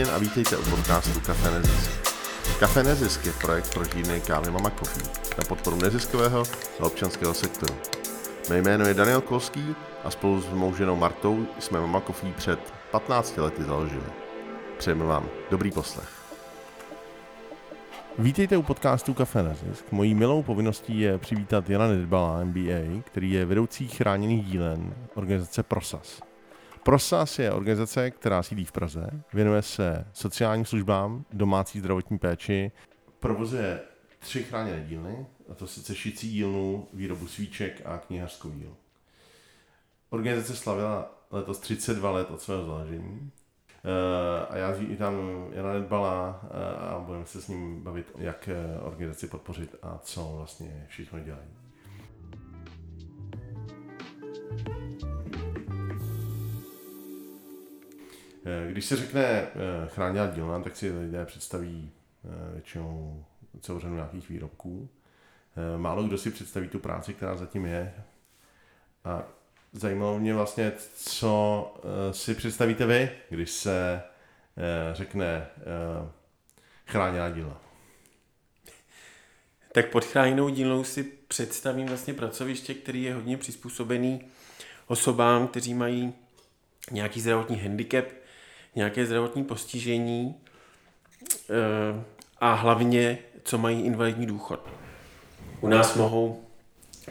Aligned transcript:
Martin 0.00 0.14
a 0.14 0.18
vítejte 0.18 0.56
u 0.56 0.62
podcastu 0.62 1.20
Café 1.20 1.50
Nezisk. 1.50 1.90
Café 2.58 2.82
Nezisk 2.82 3.26
je 3.26 3.32
projekt 3.32 3.74
pro 3.74 3.84
žírny 3.84 4.20
kávy 4.20 4.50
Mama 4.50 4.70
Coffee 4.70 5.02
na 5.38 5.44
podporu 5.48 5.76
neziskového 5.76 6.42
a 6.80 6.86
občanského 6.86 7.34
sektoru. 7.34 7.74
Mé 8.50 8.58
jméno 8.58 8.86
je 8.86 8.94
Daniel 8.94 9.20
Kolský 9.20 9.74
a 10.04 10.10
spolu 10.10 10.40
s 10.40 10.48
mou 10.48 10.74
ženou 10.74 10.96
Martou 10.96 11.46
jsme 11.58 11.80
Mama 11.80 12.00
Coffee 12.00 12.32
před 12.32 12.60
15 12.90 13.36
lety 13.36 13.62
založili. 13.62 14.06
Přejeme 14.78 15.04
vám 15.04 15.28
dobrý 15.50 15.70
poslech. 15.70 16.08
Vítejte 18.18 18.56
u 18.56 18.62
podcastu 18.62 19.14
Café 19.14 19.42
Nezisk. 19.42 19.92
Mojí 19.92 20.14
milou 20.14 20.42
povinností 20.42 21.00
je 21.00 21.18
přivítat 21.18 21.70
Jana 21.70 21.88
Nedbala, 21.88 22.44
MBA, 22.44 23.02
který 23.04 23.30
je 23.30 23.46
vedoucí 23.46 23.88
chráněných 23.88 24.44
dílen 24.44 24.94
organizace 25.14 25.62
Prosas. 25.62 26.29
Prosas 26.82 27.38
je 27.38 27.52
organizace, 27.52 28.10
která 28.10 28.42
sídlí 28.42 28.64
v 28.64 28.72
Praze, 28.72 29.10
věnuje 29.32 29.62
se 29.62 30.06
sociálním 30.12 30.64
službám, 30.64 31.24
domácí 31.32 31.78
zdravotní 31.78 32.18
péči, 32.18 32.72
provozuje 33.20 33.80
tři 34.18 34.42
chráněné 34.42 34.84
dílny, 34.84 35.26
a 35.50 35.54
to 35.54 35.66
sice 35.66 35.94
šicí 35.94 36.30
dílnu, 36.30 36.88
výrobu 36.92 37.26
svíček 37.26 37.82
a 37.84 37.98
knihařskou 37.98 38.50
díl. 38.50 38.76
Organizace 40.10 40.56
slavila 40.56 41.14
letos 41.30 41.58
32 41.58 42.10
let 42.10 42.30
od 42.30 42.40
svého 42.40 42.66
založení. 42.66 43.30
Eh, 43.84 44.46
a 44.46 44.56
já 44.56 44.70
vítám 44.70 45.46
Jana 45.52 45.72
Nedbala 45.72 46.40
eh, 46.44 46.76
a 46.76 46.98
budeme 46.98 47.26
se 47.26 47.42
s 47.42 47.48
ním 47.48 47.82
bavit, 47.82 48.12
jak 48.18 48.48
eh, 48.48 48.80
organizaci 48.80 49.26
podpořit 49.26 49.76
a 49.82 49.98
co 50.02 50.32
vlastně 50.36 50.86
všechno 50.88 51.20
dělají. 51.20 51.48
Když 58.70 58.84
se 58.84 58.96
řekne 58.96 59.46
chráněná 59.86 60.26
dílna, 60.26 60.62
tak 60.62 60.76
si 60.76 60.92
lidé 60.92 61.26
představí 61.26 61.90
většinou 62.52 63.24
celou 63.60 63.80
řadu 63.80 63.94
nějakých 63.94 64.28
výrobků. 64.28 64.88
Málo 65.76 66.02
kdo 66.02 66.18
si 66.18 66.30
představí 66.30 66.68
tu 66.68 66.78
práci, 66.78 67.14
která 67.14 67.36
zatím 67.36 67.66
je. 67.66 67.94
A 69.04 69.22
zajímalo 69.72 70.18
mě 70.18 70.34
vlastně, 70.34 70.72
co 70.96 71.74
si 72.12 72.34
představíte 72.34 72.86
vy, 72.86 73.10
když 73.28 73.50
se 73.50 74.02
řekne 74.92 75.46
chráněná 76.86 77.30
dílna. 77.30 77.60
Tak 79.72 79.90
pod 79.90 80.04
chráněnou 80.04 80.48
dílnou 80.48 80.84
si 80.84 81.04
představím 81.04 81.86
vlastně 81.86 82.14
pracoviště, 82.14 82.74
který 82.74 83.02
je 83.02 83.14
hodně 83.14 83.36
přizpůsobený 83.36 84.20
osobám, 84.86 85.48
kteří 85.48 85.74
mají 85.74 86.12
nějaký 86.90 87.20
zdravotní 87.20 87.56
handicap, 87.56 88.04
nějaké 88.74 89.06
zdravotní 89.06 89.44
postižení 89.44 90.34
eh, 91.50 92.04
a 92.40 92.54
hlavně, 92.54 93.18
co 93.42 93.58
mají 93.58 93.80
invalidní 93.80 94.26
důchod. 94.26 94.68
U 95.60 95.68
nás 95.68 95.96
mohou 95.96 96.40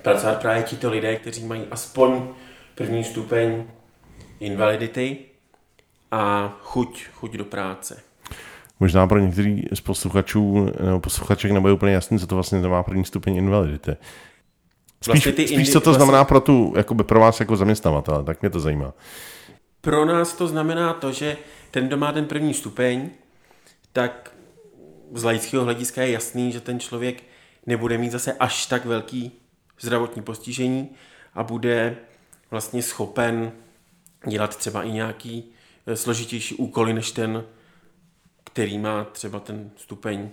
pracovat 0.01 0.41
právě 0.41 0.63
tito 0.63 0.89
lidé, 0.89 1.15
kteří 1.15 1.45
mají 1.45 1.63
aspoň 1.71 2.27
první 2.75 3.03
stupeň 3.03 3.63
invalidity 4.39 5.17
a 6.11 6.53
chuť, 6.61 7.05
chuť 7.13 7.31
do 7.31 7.45
práce. 7.45 8.01
Možná 8.79 9.07
pro 9.07 9.19
některý 9.19 9.63
z 9.73 9.81
posluchačů 9.81 10.71
nebo 10.85 10.99
posluchaček 10.99 11.51
nebude 11.51 11.73
úplně 11.73 11.93
jasný, 11.93 12.19
co 12.19 12.27
to 12.27 12.35
vlastně 12.35 12.59
má 12.59 12.83
první 12.83 13.05
stupeň 13.05 13.35
invalidity. 13.35 13.91
Spíš, 15.01 15.07
vlastně 15.07 15.31
ty 15.31 15.47
spíš 15.47 15.71
co 15.71 15.79
to 15.79 15.89
vlastně... 15.89 16.05
znamená 16.05 16.23
pro, 16.23 16.41
tu, 16.41 16.73
jakoby 16.77 17.03
pro 17.03 17.19
vás 17.19 17.39
jako 17.39 17.55
zaměstnavatele, 17.55 18.23
tak 18.23 18.41
mě 18.41 18.49
to 18.49 18.59
zajímá. 18.59 18.93
Pro 19.81 20.05
nás 20.05 20.33
to 20.33 20.47
znamená 20.47 20.93
to, 20.93 21.11
že 21.11 21.37
ten, 21.71 21.87
kdo 21.87 21.97
má 21.97 22.11
ten 22.11 22.25
první 22.25 22.53
stupeň, 22.53 23.09
tak 23.93 24.35
z 25.13 25.23
laického 25.23 25.63
hlediska 25.63 26.01
je 26.01 26.11
jasný, 26.11 26.51
že 26.51 26.61
ten 26.61 26.79
člověk 26.79 27.23
nebude 27.65 27.97
mít 27.97 28.11
zase 28.11 28.33
až 28.33 28.65
tak 28.65 28.85
velký 28.85 29.31
zdravotní 29.79 30.21
postižení 30.21 30.89
a 31.33 31.43
bude 31.43 31.97
vlastně 32.51 32.83
schopen 32.83 33.51
dělat 34.27 34.57
třeba 34.57 34.83
i 34.83 34.91
nějaký 34.91 35.51
eh, 35.85 35.95
složitější 35.95 36.55
úkoly 36.55 36.93
než 36.93 37.11
ten, 37.11 37.43
který 38.43 38.77
má 38.77 39.03
třeba 39.03 39.39
ten 39.39 39.71
stupeň 39.75 40.29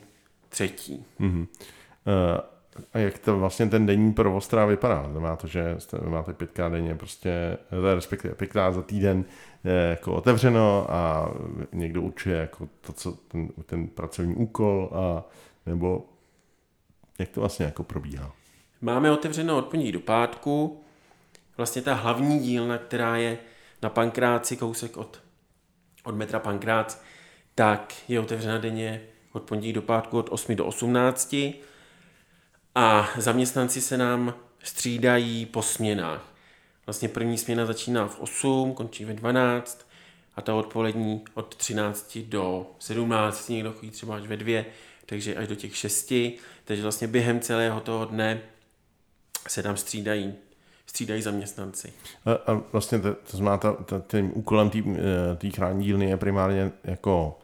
třetí. 0.48 1.04
Mm-hmm. 1.20 1.46
Uh, 2.06 2.55
a 2.92 2.98
jak 2.98 3.18
to 3.18 3.38
vlastně 3.38 3.66
ten 3.66 3.86
denní 3.86 4.12
provoz 4.12 4.48
teda 4.48 4.66
vypadá? 4.66 5.08
Znamená 5.10 5.36
to, 5.36 5.46
že 5.46 5.76
máte 6.08 6.32
pětkrát 6.32 6.72
denně 6.72 6.94
prostě, 6.94 7.58
respektive 7.94 8.34
pětkrát 8.34 8.74
za 8.74 8.82
týden 8.82 9.24
jako 9.90 10.14
otevřeno 10.14 10.86
a 10.90 11.30
někdo 11.72 12.02
určuje 12.02 12.36
jako 12.36 12.68
to, 12.80 12.92
co 12.92 13.12
ten, 13.12 13.48
ten 13.66 13.86
pracovní 13.88 14.34
úkol 14.34 14.90
a 14.92 15.24
nebo 15.66 16.06
jak 17.18 17.28
to 17.28 17.40
vlastně 17.40 17.66
jako 17.66 17.84
probíhá? 17.84 18.32
Máme 18.80 19.12
otevřeno 19.12 19.58
od 19.58 19.66
pondělí 19.66 19.92
do 19.92 20.00
pátku. 20.00 20.82
Vlastně 21.56 21.82
ta 21.82 21.94
hlavní 21.94 22.38
dílna, 22.38 22.78
která 22.78 23.16
je 23.16 23.38
na 23.82 23.90
Pankráci, 23.90 24.56
kousek 24.56 24.96
od, 24.96 25.22
od 26.04 26.14
metra 26.14 26.38
Pankrác, 26.38 27.02
tak 27.54 27.94
je 28.08 28.20
otevřena 28.20 28.58
denně 28.58 29.00
od 29.32 29.42
pondělí 29.42 29.72
do 29.72 29.82
pátku 29.82 30.18
od 30.18 30.28
8 30.30 30.56
do 30.56 30.66
18 30.66 31.36
a 32.76 33.08
zaměstnanci 33.16 33.80
se 33.80 33.98
nám 33.98 34.34
střídají 34.62 35.46
po 35.46 35.62
směnách. 35.62 36.32
Vlastně 36.86 37.08
první 37.08 37.38
směna 37.38 37.66
začíná 37.66 38.06
v 38.06 38.20
8, 38.20 38.74
končí 38.74 39.04
ve 39.04 39.14
12 39.14 39.88
a 40.36 40.42
ta 40.42 40.54
odpolední 40.54 41.24
od 41.34 41.54
13 41.54 42.18
do 42.18 42.66
17, 42.78 43.48
někdo 43.48 43.72
chodí 43.72 43.90
třeba 43.90 44.16
až 44.16 44.22
ve 44.22 44.36
2, 44.36 44.64
takže 45.06 45.36
až 45.36 45.48
do 45.48 45.54
těch 45.54 45.76
6. 45.76 46.12
Takže 46.64 46.82
vlastně 46.82 47.06
během 47.06 47.40
celého 47.40 47.80
toho 47.80 48.04
dne 48.04 48.40
se 49.48 49.62
tam 49.62 49.76
střídají 49.76 50.34
střídají 50.86 51.22
zaměstnanci. 51.22 51.92
A, 52.24 52.52
a 52.52 52.60
vlastně 52.72 52.98
to, 52.98 53.14
to 53.14 53.36
znamená, 53.36 53.56
ta, 53.56 53.72
ta, 53.72 54.02
tím 54.06 54.32
úkolem 54.34 54.70
té 55.38 55.50
chrání 55.50 55.84
dílny 55.84 56.10
je 56.10 56.16
primárně 56.16 56.72
jako 56.84 57.38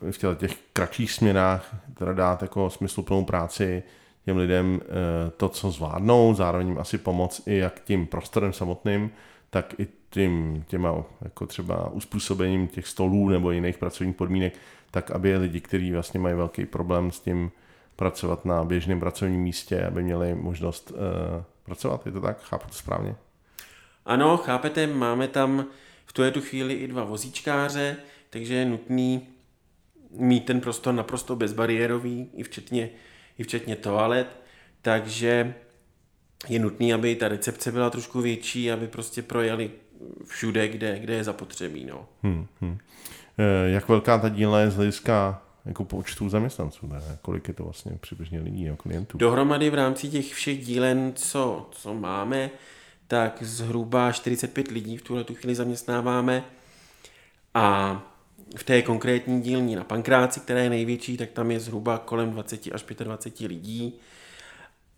v 0.00 0.34
těch 0.36 0.56
kratších 0.72 1.12
směnách 1.12 1.76
teda 1.94 2.12
dát 2.12 2.42
jako 2.42 2.70
smysluplnou 2.70 3.24
práci 3.24 3.82
těm 4.24 4.36
lidem 4.36 4.80
eh, 4.82 5.30
to, 5.36 5.48
co 5.48 5.70
zvládnou, 5.70 6.34
zároveň 6.34 6.68
jim 6.68 6.78
asi 6.78 6.98
pomoct 6.98 7.42
i 7.46 7.56
jak 7.56 7.80
tím 7.80 8.06
prostorem 8.06 8.52
samotným, 8.52 9.10
tak 9.50 9.74
i 9.78 9.86
tím, 10.10 10.64
těma 10.68 11.04
jako 11.22 11.46
třeba 11.46 11.90
uspůsobením 11.90 12.68
těch 12.68 12.86
stolů 12.86 13.28
nebo 13.28 13.50
jiných 13.50 13.78
pracovních 13.78 14.16
podmínek, 14.16 14.54
tak 14.90 15.10
aby 15.10 15.36
lidi, 15.36 15.60
kteří 15.60 15.92
vlastně 15.92 16.20
mají 16.20 16.34
velký 16.34 16.66
problém 16.66 17.10
s 17.10 17.20
tím 17.20 17.50
pracovat 17.96 18.44
na 18.44 18.64
běžném 18.64 19.00
pracovním 19.00 19.40
místě, 19.40 19.84
aby 19.84 20.02
měli 20.02 20.34
možnost 20.34 20.90
uh, 20.90 20.96
pracovat. 21.64 22.06
Je 22.06 22.12
to 22.12 22.20
tak? 22.20 22.42
Chápu 22.42 22.68
to 22.68 22.74
správně? 22.74 23.14
Ano, 24.06 24.36
chápete, 24.36 24.86
máme 24.86 25.28
tam 25.28 25.66
v 26.06 26.12
tuhle 26.12 26.30
tu 26.30 26.40
chvíli 26.40 26.74
i 26.74 26.88
dva 26.88 27.04
vozíčkáře, 27.04 27.96
takže 28.30 28.54
je 28.54 28.64
nutný 28.64 29.28
mít 30.10 30.44
ten 30.44 30.60
prostor 30.60 30.94
naprosto 30.94 31.36
bezbariérový, 31.36 32.30
i 32.34 32.42
včetně 32.42 32.90
i 33.42 33.44
včetně 33.44 33.76
toalet, 33.76 34.36
takže 34.82 35.54
je 36.48 36.58
nutný, 36.58 36.94
aby 36.94 37.16
ta 37.16 37.28
recepce 37.28 37.72
byla 37.72 37.90
trošku 37.90 38.20
větší, 38.20 38.72
aby 38.72 38.86
prostě 38.86 39.22
projeli 39.22 39.70
všude, 40.26 40.68
kde, 40.68 40.98
kde 40.98 41.14
je 41.14 41.24
zapotřebí. 41.24 41.84
No. 41.84 42.08
Hmm, 42.22 42.46
hmm. 42.60 42.78
E, 43.38 43.70
jak 43.70 43.88
velká 43.88 44.18
ta 44.18 44.28
dílna 44.28 44.60
je 44.60 44.70
z 44.70 44.76
hlediska 44.76 45.42
jako 45.64 45.84
počtu 45.84 46.28
zaměstnanců? 46.28 46.86
Ne? 46.86 47.00
Kolik 47.22 47.48
je 47.48 47.54
to 47.54 47.64
vlastně 47.64 47.92
přibližně 48.00 48.40
lidí 48.40 48.64
nebo 48.64 48.76
klientů? 48.76 49.18
Dohromady 49.18 49.70
v 49.70 49.74
rámci 49.74 50.08
těch 50.08 50.34
všech 50.34 50.64
dílen, 50.66 51.12
co, 51.14 51.68
co 51.72 51.94
máme, 51.94 52.50
tak 53.06 53.42
zhruba 53.42 54.12
45 54.12 54.70
lidí 54.70 54.96
v 54.96 55.02
tuhle 55.02 55.24
tu 55.24 55.34
chvíli 55.34 55.54
zaměstnáváme 55.54 56.44
a 57.54 58.02
v 58.56 58.64
té 58.64 58.82
konkrétní 58.82 59.42
dílní 59.42 59.76
na 59.76 59.84
Pankráci, 59.84 60.40
která 60.40 60.60
je 60.60 60.70
největší, 60.70 61.16
tak 61.16 61.30
tam 61.30 61.50
je 61.50 61.60
zhruba 61.60 61.98
kolem 61.98 62.30
20 62.30 62.68
až 62.72 62.84
25 63.04 63.48
lidí. 63.48 63.94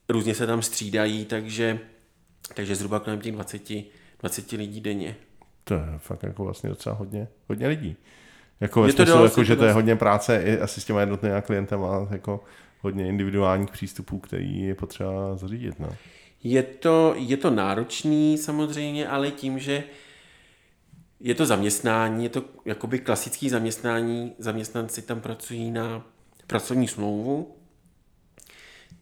Různě 0.08 0.34
se 0.34 0.46
tam 0.46 0.62
střídají, 0.62 1.24
takže, 1.24 1.78
takže 2.54 2.76
zhruba 2.76 3.00
kolem 3.00 3.20
těch 3.20 3.32
20, 3.32 3.62
20 4.20 4.52
lidí 4.52 4.80
denně. 4.80 5.16
To 5.64 5.74
je 5.74 5.80
fakt 5.98 6.22
jako 6.22 6.44
vlastně 6.44 6.68
docela 6.68 6.94
hodně, 6.94 7.28
hodně 7.48 7.68
lidí. 7.68 7.96
Jako 8.60 8.82
ve 8.82 8.88
je 8.88 8.92
smyslu, 8.92 9.16
to 9.16 9.24
jako, 9.24 9.44
že 9.44 9.56
to 9.56 9.64
je 9.64 9.72
hodně 9.72 9.96
práce 9.96 10.42
i 10.44 10.58
asi 10.58 10.80
s 10.80 10.84
těma 10.84 11.00
jednotnými 11.00 11.42
klientama, 11.42 12.08
jako 12.10 12.44
hodně 12.80 13.08
individuálních 13.08 13.70
přístupů, 13.70 14.18
který 14.18 14.62
je 14.62 14.74
potřeba 14.74 15.36
zařídit. 15.36 15.80
No. 15.80 15.88
Je, 16.44 16.62
to, 16.62 17.14
je 17.16 17.36
to 17.36 17.50
náročný 17.50 18.38
samozřejmě, 18.38 19.08
ale 19.08 19.30
tím, 19.30 19.58
že 19.58 19.84
je 21.24 21.34
to 21.34 21.46
zaměstnání, 21.46 22.24
je 22.24 22.28
to 22.28 22.44
jakoby 22.64 22.98
klasický 22.98 23.48
zaměstnání, 23.48 24.32
zaměstnanci 24.38 25.02
tam 25.02 25.20
pracují 25.20 25.70
na 25.70 26.06
pracovní 26.46 26.88
smlouvu, 26.88 27.56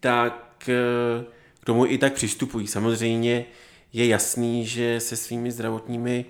tak 0.00 0.68
eh, 0.68 1.24
k 1.60 1.64
tomu 1.64 1.86
i 1.86 1.98
tak 1.98 2.12
přistupují. 2.12 2.66
Samozřejmě 2.66 3.44
je 3.92 4.06
jasný, 4.06 4.66
že 4.66 5.00
se 5.00 5.16
svými 5.16 5.50
zdravotními 5.50 6.24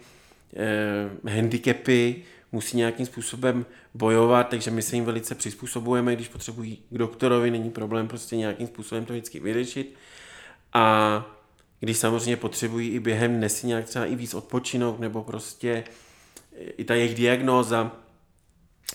eh, 0.56 1.30
handicapy 1.30 2.22
musí 2.52 2.76
nějakým 2.76 3.06
způsobem 3.06 3.66
bojovat, 3.94 4.48
takže 4.48 4.70
my 4.70 4.82
se 4.82 4.96
jim 4.96 5.04
velice 5.04 5.34
přizpůsobujeme, 5.34 6.14
když 6.14 6.28
potřebují 6.28 6.76
k 6.90 6.98
doktorovi, 6.98 7.50
není 7.50 7.70
problém 7.70 8.08
prostě 8.08 8.36
nějakým 8.36 8.66
způsobem 8.66 9.04
to 9.04 9.12
vždycky 9.12 9.40
vyřešit. 9.40 9.94
A 10.72 11.41
když 11.82 11.98
samozřejmě 11.98 12.36
potřebují 12.36 12.90
i 12.90 13.00
během 13.00 13.36
dne 13.36 13.48
nějak 13.62 13.84
třeba 13.84 14.06
i 14.06 14.16
víc 14.16 14.34
odpočinout, 14.34 15.00
nebo 15.00 15.24
prostě 15.24 15.84
i 16.56 16.84
ta 16.84 16.94
jejich 16.94 17.14
diagnóza 17.14 17.92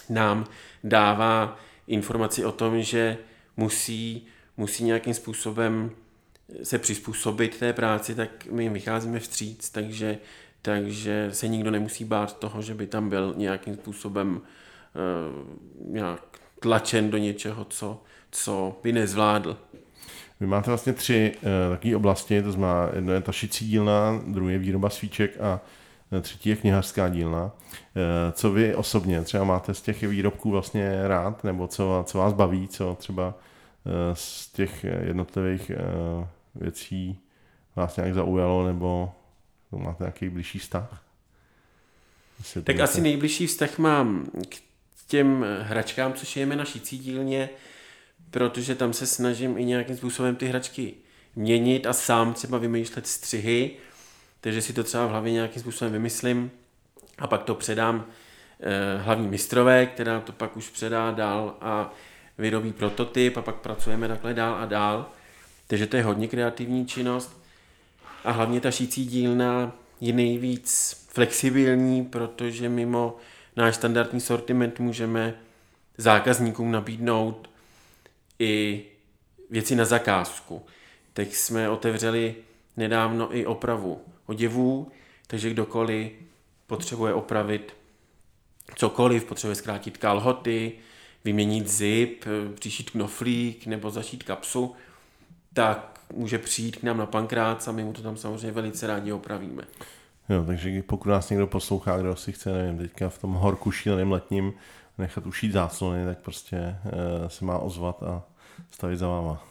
nám 0.09 0.45
dává 0.83 1.59
informaci 1.87 2.45
o 2.45 2.51
tom, 2.51 2.81
že 2.81 3.17
musí, 3.57 4.27
musí 4.57 4.83
nějakým 4.83 5.13
způsobem 5.13 5.91
se 6.63 6.79
přizpůsobit 6.79 7.57
té 7.59 7.73
práci, 7.73 8.15
tak 8.15 8.45
my 8.45 8.63
jim 8.63 8.73
vycházíme 8.73 9.19
vstříc, 9.19 9.69
takže, 9.69 10.17
takže 10.61 11.29
se 11.33 11.47
nikdo 11.47 11.71
nemusí 11.71 12.05
bát 12.05 12.39
toho, 12.39 12.61
že 12.61 12.73
by 12.73 12.87
tam 12.87 13.09
byl 13.09 13.33
nějakým 13.37 13.75
způsobem 13.75 14.41
uh, 14.41 15.91
nějak 15.91 16.39
tlačen 16.59 17.09
do 17.09 17.17
něčeho, 17.17 17.65
co, 17.65 18.03
co 18.31 18.79
by 18.83 18.93
nezvládl. 18.93 19.57
Vy 20.39 20.47
máte 20.47 20.71
vlastně 20.71 20.93
tři 20.93 21.33
uh, 21.35 21.75
takové 21.75 21.95
oblasti, 21.95 22.41
to 22.41 22.51
znamená 22.51 22.89
jedno 22.95 23.13
je 23.13 23.21
ta 23.21 23.31
šicí 23.31 23.67
dílna, 23.67 24.21
druhé 24.27 24.53
je 24.53 24.59
výroba 24.59 24.89
svíček 24.89 25.41
a 25.41 25.61
eh, 26.11 26.21
třetí 26.21 26.49
je 26.49 26.55
knihařská 26.55 27.09
dílna. 27.09 27.43
Uh, 27.43 27.51
co 28.31 28.51
vy 28.51 28.75
osobně 28.75 29.21
třeba 29.21 29.43
máte 29.43 29.73
z 29.73 29.81
těch 29.81 30.03
výrobků 30.03 30.51
vlastně 30.51 31.07
rád, 31.07 31.43
nebo 31.43 31.67
co, 31.67 32.03
co 32.07 32.17
vás 32.17 32.33
baví, 32.33 32.67
co 32.67 32.95
třeba 32.99 33.27
uh, 33.27 33.91
z 34.13 34.51
těch 34.51 34.83
jednotlivých 34.83 35.71
uh, 35.71 36.27
věcí 36.55 37.19
vás 37.75 37.97
nějak 37.97 38.13
zaujalo, 38.13 38.67
nebo 38.67 39.11
máte 39.71 40.03
nějaký 40.03 40.29
blížší 40.29 40.59
vztah? 40.59 41.03
Tak 42.63 42.79
asi 42.79 43.01
nejbližší 43.01 43.47
vztah 43.47 43.77
mám 43.77 44.25
k 44.49 44.55
těm 45.07 45.45
hračkám, 45.61 46.13
co 46.13 46.25
šijeme 46.25 46.55
na 46.55 46.65
šicí 46.65 46.97
dílně, 46.97 47.49
protože 48.31 48.75
tam 48.75 48.93
se 48.93 49.07
snažím 49.07 49.57
i 49.57 49.65
nějakým 49.65 49.97
způsobem 49.97 50.35
ty 50.35 50.45
hračky 50.45 50.93
měnit 51.35 51.85
a 51.85 51.93
sám 51.93 52.33
třeba 52.33 52.57
vymýšlet 52.57 53.07
střihy, 53.07 53.71
takže 54.41 54.61
si 54.61 54.73
to 54.73 54.83
třeba 54.83 55.05
v 55.05 55.09
hlavě 55.09 55.31
nějakým 55.31 55.61
způsobem 55.61 55.93
vymyslím 55.93 56.51
a 57.17 57.27
pak 57.27 57.43
to 57.43 57.55
předám 57.55 58.05
eh, 58.59 58.97
hlavní 58.97 59.27
mistrové, 59.27 59.85
která 59.85 60.19
to 60.19 60.31
pak 60.31 60.57
už 60.57 60.69
předá 60.69 61.11
dál 61.11 61.57
a 61.61 61.93
vyrobí 62.37 62.73
prototyp 62.73 63.37
a 63.37 63.41
pak 63.41 63.55
pracujeme 63.55 64.07
takhle 64.07 64.33
dál 64.33 64.55
a 64.55 64.65
dál. 64.65 65.09
Takže 65.67 65.87
to 65.87 65.97
je 65.97 66.03
hodně 66.03 66.27
kreativní 66.27 66.85
činnost 66.85 67.41
a 68.23 68.31
hlavně 68.31 68.61
ta 68.61 68.71
šící 68.71 69.05
dílna 69.05 69.71
je 70.01 70.13
nejvíc 70.13 70.97
flexibilní, 71.09 72.05
protože 72.05 72.69
mimo 72.69 73.17
náš 73.55 73.75
standardní 73.75 74.21
sortiment 74.21 74.79
můžeme 74.79 75.33
zákazníkům 75.97 76.71
nabídnout 76.71 77.49
i 78.39 78.85
věci 79.49 79.75
na 79.75 79.85
zakázku. 79.85 80.65
Teď 81.13 81.33
jsme 81.33 81.69
otevřeli 81.69 82.35
nedávno 82.77 83.37
i 83.37 83.45
opravu 83.45 84.01
oděvů, 84.25 84.91
takže 85.27 85.49
kdokoliv 85.49 86.11
potřebuje 86.67 87.13
opravit 87.13 87.73
cokoliv, 88.75 89.25
potřebuje 89.25 89.55
zkrátit 89.55 89.97
kalhoty, 89.97 90.71
vyměnit 91.23 91.67
zip, 91.67 92.25
příšít 92.55 92.89
knoflík 92.89 93.65
nebo 93.65 93.91
zašít 93.91 94.23
kapsu, 94.23 94.75
tak 95.53 95.99
může 96.13 96.37
přijít 96.37 96.75
k 96.75 96.83
nám 96.83 96.97
na 96.97 97.05
pankrát 97.05 97.67
a 97.67 97.71
my 97.71 97.83
mu 97.83 97.93
to 97.93 98.01
tam 98.01 98.17
samozřejmě 98.17 98.51
velice 98.51 98.87
rádi 98.87 99.11
opravíme. 99.11 99.63
Jo, 100.29 100.43
takže 100.45 100.83
pokud 100.83 101.09
nás 101.09 101.29
někdo 101.29 101.47
poslouchá, 101.47 101.97
kdo 101.97 102.15
si 102.15 102.31
chce, 102.31 102.53
nevím, 102.53 102.77
teďka 102.77 103.09
v 103.09 103.17
tom 103.17 103.33
horku 103.33 103.71
šíleným 103.71 104.11
letním 104.11 104.53
nechat 104.97 105.25
ušít 105.25 105.51
záclony, 105.51 106.05
tak 106.05 106.17
prostě 106.17 106.75
uh, 106.85 107.27
se 107.27 107.45
má 107.45 107.57
ozvat 107.57 108.03
a 108.03 108.23
stavit 108.71 108.99
za 108.99 109.07
váma. 109.07 109.43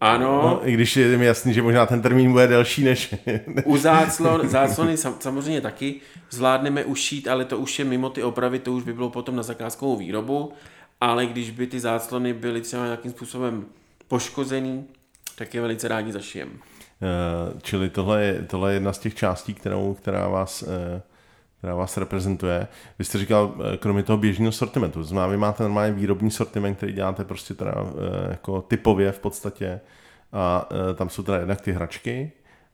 Ano. 0.00 0.42
No, 0.42 0.68
I 0.68 0.72
když 0.72 0.96
je 0.96 1.18
mi 1.18 1.26
jasný, 1.26 1.54
že 1.54 1.62
možná 1.62 1.86
ten 1.86 2.02
termín 2.02 2.32
bude 2.32 2.46
delší 2.46 2.84
než... 2.84 3.14
U 3.64 3.76
záclon, 3.76 4.48
záclony 4.48 4.96
samozřejmě 4.96 5.60
taky 5.60 6.00
zvládneme 6.30 6.84
ušít, 6.84 7.28
ale 7.28 7.44
to 7.44 7.58
už 7.58 7.78
je 7.78 7.84
mimo 7.84 8.10
ty 8.10 8.22
opravy, 8.22 8.58
to 8.58 8.72
už 8.72 8.82
by 8.82 8.92
bylo 8.92 9.10
potom 9.10 9.36
na 9.36 9.42
zakázkovou 9.42 9.96
výrobu, 9.96 10.52
ale 11.00 11.26
když 11.26 11.50
by 11.50 11.66
ty 11.66 11.80
záclony 11.80 12.32
byly 12.32 12.60
třeba 12.60 12.84
nějakým 12.84 13.10
způsobem 13.10 13.64
poškozený, 14.08 14.84
tak 15.38 15.54
je 15.54 15.60
velice 15.60 15.88
rádi 15.88 16.12
zašijem. 16.12 16.48
Uh, 16.48 17.60
čili 17.62 17.90
tohle 17.90 18.22
je, 18.22 18.42
tohle 18.42 18.70
je 18.70 18.76
jedna 18.76 18.92
z 18.92 18.98
těch 18.98 19.14
částí, 19.14 19.54
kterou, 19.54 19.94
která 19.94 20.28
vás 20.28 20.62
uh, 20.62 20.68
která 21.66 21.76
vás 21.76 21.96
reprezentuje. 21.96 22.66
Vy 22.98 23.04
jste 23.04 23.18
říkal, 23.18 23.54
eh, 23.74 23.76
kromě 23.76 24.02
toho 24.02 24.16
běžného 24.16 24.52
sortimentu, 24.52 24.98
to 24.98 25.04
znamená, 25.04 25.26
vy 25.26 25.36
máte 25.36 25.62
normálně 25.62 25.92
výrobní 25.92 26.30
sortiment, 26.30 26.76
který 26.76 26.92
děláte 26.92 27.24
prostě 27.24 27.54
teda 27.54 27.74
jako 28.30 28.62
typově 28.62 29.12
v 29.12 29.18
podstatě 29.18 29.80
a 30.32 30.68
tam 30.94 31.08
jsou 31.08 31.22
teda 31.22 31.38
jednak 31.38 31.60
ty 31.60 31.72
hračky 31.72 32.32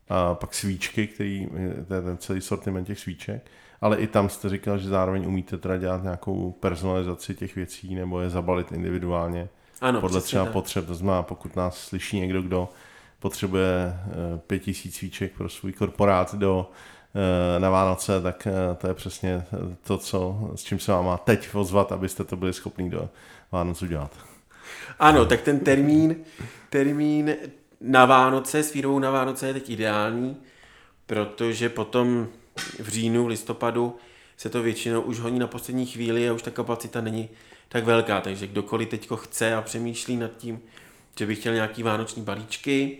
a 0.08 0.34
pak 0.34 0.54
svíčky, 0.54 1.06
který, 1.06 1.48
to 1.88 1.94
je 1.94 2.02
ten 2.02 2.18
celý 2.18 2.40
sortiment 2.40 2.86
těch 2.86 2.98
svíček, 2.98 3.50
ale 3.80 3.96
i 3.96 4.06
tam 4.06 4.28
jste 4.28 4.48
říkal, 4.48 4.78
že 4.78 4.88
zároveň 4.88 5.26
umíte 5.26 5.58
teda 5.58 5.76
dělat 5.76 6.02
nějakou 6.02 6.52
personalizaci 6.60 7.34
těch 7.34 7.56
věcí 7.56 7.94
nebo 7.94 8.20
je 8.20 8.30
zabalit 8.30 8.72
individuálně 8.72 9.48
ano, 9.80 10.00
podle 10.00 10.20
třeba 10.20 10.44
tak. 10.44 10.52
potřeb. 10.52 10.86
To 10.86 10.94
znamená, 10.94 11.22
pokud 11.22 11.56
nás 11.56 11.78
slyší 11.78 12.20
někdo, 12.20 12.42
kdo 12.42 12.68
potřebuje 13.18 13.96
eh, 13.96 14.38
pět 14.46 14.58
tisíc 14.58 14.96
svíček 14.96 15.32
pro 15.32 15.48
svůj 15.48 15.72
korporát 15.72 16.34
do 16.34 16.70
eh, 16.70 17.01
na 17.58 17.70
Vánoce, 17.70 18.20
tak 18.20 18.46
eh, 18.46 18.74
to 18.74 18.86
je 18.86 18.94
přesně 18.94 19.44
to, 19.84 19.98
co, 19.98 20.50
s 20.54 20.62
čím 20.62 20.78
se 20.78 20.92
vám 20.92 21.04
má 21.04 21.16
teď 21.16 21.48
ozvat, 21.54 21.92
abyste 21.92 22.24
to 22.24 22.36
byli 22.36 22.52
schopni 22.52 22.90
do 22.90 23.08
Vánoc 23.52 23.82
udělat. 23.82 24.10
Ano, 24.98 25.26
tak 25.26 25.42
ten 25.42 25.60
termín, 25.60 26.16
termín 26.70 27.36
na 27.80 28.04
Vánoce, 28.04 28.62
s 28.62 28.72
výrobou 28.72 28.98
na 28.98 29.10
Vánoce 29.10 29.46
je 29.46 29.52
teď 29.52 29.70
ideální, 29.70 30.36
protože 31.06 31.68
potom 31.68 32.28
v 32.78 32.88
říjnu, 32.88 33.26
listopadu 33.26 33.96
se 34.36 34.48
to 34.48 34.62
většinou 34.62 35.00
už 35.00 35.18
honí 35.18 35.38
na 35.38 35.46
poslední 35.46 35.86
chvíli 35.86 36.28
a 36.28 36.32
už 36.32 36.42
ta 36.42 36.50
kapacita 36.50 37.00
není 37.00 37.28
tak 37.68 37.84
velká, 37.84 38.20
takže 38.20 38.46
kdokoliv 38.46 38.88
teď 38.88 39.08
chce 39.16 39.54
a 39.54 39.62
přemýšlí 39.62 40.16
nad 40.16 40.30
tím, 40.36 40.60
že 41.18 41.26
by 41.26 41.34
chtěl 41.34 41.54
nějaký 41.54 41.82
vánoční 41.82 42.22
balíčky, 42.22 42.98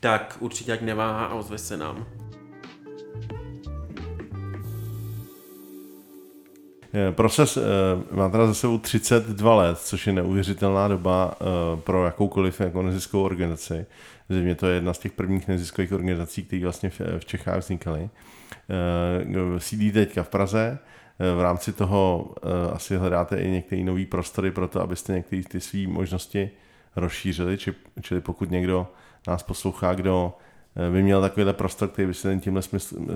tak 0.00 0.36
určitě 0.40 0.72
ať 0.72 0.80
neváhá 0.80 1.26
a 1.26 1.34
ozve 1.34 1.58
se 1.58 1.76
nám. 1.76 2.27
Proces 7.10 7.56
eh, 7.56 7.60
má 8.10 8.28
teda 8.28 8.46
za 8.46 8.54
sebou 8.54 8.78
32 8.78 9.54
let, 9.54 9.78
což 9.78 10.06
je 10.06 10.12
neuvěřitelná 10.12 10.88
doba 10.88 11.34
eh, 11.40 11.44
pro 11.80 12.04
jakoukoliv 12.04 12.60
jako 12.60 12.82
neziskovou 12.82 13.24
organizaci. 13.24 13.86
Zřejmě 14.28 14.54
to 14.54 14.66
je 14.66 14.74
jedna 14.74 14.94
z 14.94 14.98
těch 14.98 15.12
prvních 15.12 15.48
neziskových 15.48 15.92
organizací, 15.92 16.44
které 16.44 16.62
vlastně 16.62 16.90
v 17.18 17.24
Čechách 17.24 17.58
vznikaly. 17.58 18.10
Eh, 18.70 19.60
sídlí 19.60 19.92
teďka 19.92 20.22
v 20.22 20.28
Praze, 20.28 20.78
Eh, 21.20 21.34
v 21.34 21.40
rámci 21.40 21.72
toho 21.72 22.34
eh, 22.42 22.72
asi 22.72 22.96
hledáte 22.96 23.40
i 23.40 23.50
některé 23.50 23.82
nové 23.82 24.06
prostory 24.06 24.50
pro 24.50 24.68
to, 24.68 24.80
abyste 24.80 25.12
některé 25.12 25.42
ty 25.42 25.60
své 25.60 25.86
možnosti 25.86 26.50
rozšířili, 26.96 27.58
či, 27.58 27.74
čili 28.00 28.20
pokud 28.20 28.50
někdo 28.50 28.86
nás 29.26 29.42
poslouchá, 29.42 29.94
kdo 29.94 30.36
eh, 30.76 30.90
by 30.90 31.02
měl 31.02 31.20
takovýhle 31.20 31.52
prostor, 31.52 31.88
který 31.88 32.08
by 32.08 32.14
se 32.14 32.38
tímhle 32.38 32.62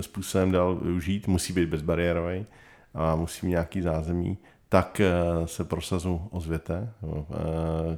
způsobem 0.01 0.51
dal 0.51 0.75
využít, 0.75 1.27
musí 1.27 1.53
být 1.53 1.69
bezbariérový 1.69 2.45
a 2.93 3.15
musí 3.15 3.45
mít 3.45 3.51
nějaký 3.51 3.81
zázemí, 3.81 4.37
tak 4.69 5.01
se 5.45 5.63
prosazu 5.63 6.27
ozvěte. 6.31 6.89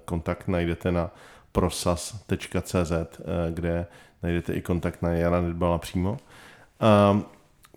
Kontakt 0.06 0.48
najdete 0.48 0.92
na 0.92 1.12
prosas.cz, 1.52 3.22
kde 3.50 3.88
najdete 4.24 4.54
i 4.54 4.62
kontakt 4.62 5.02
na 5.02 5.10
Jana 5.10 5.42
Nedbala 5.42 5.78
přímo. 5.78 6.18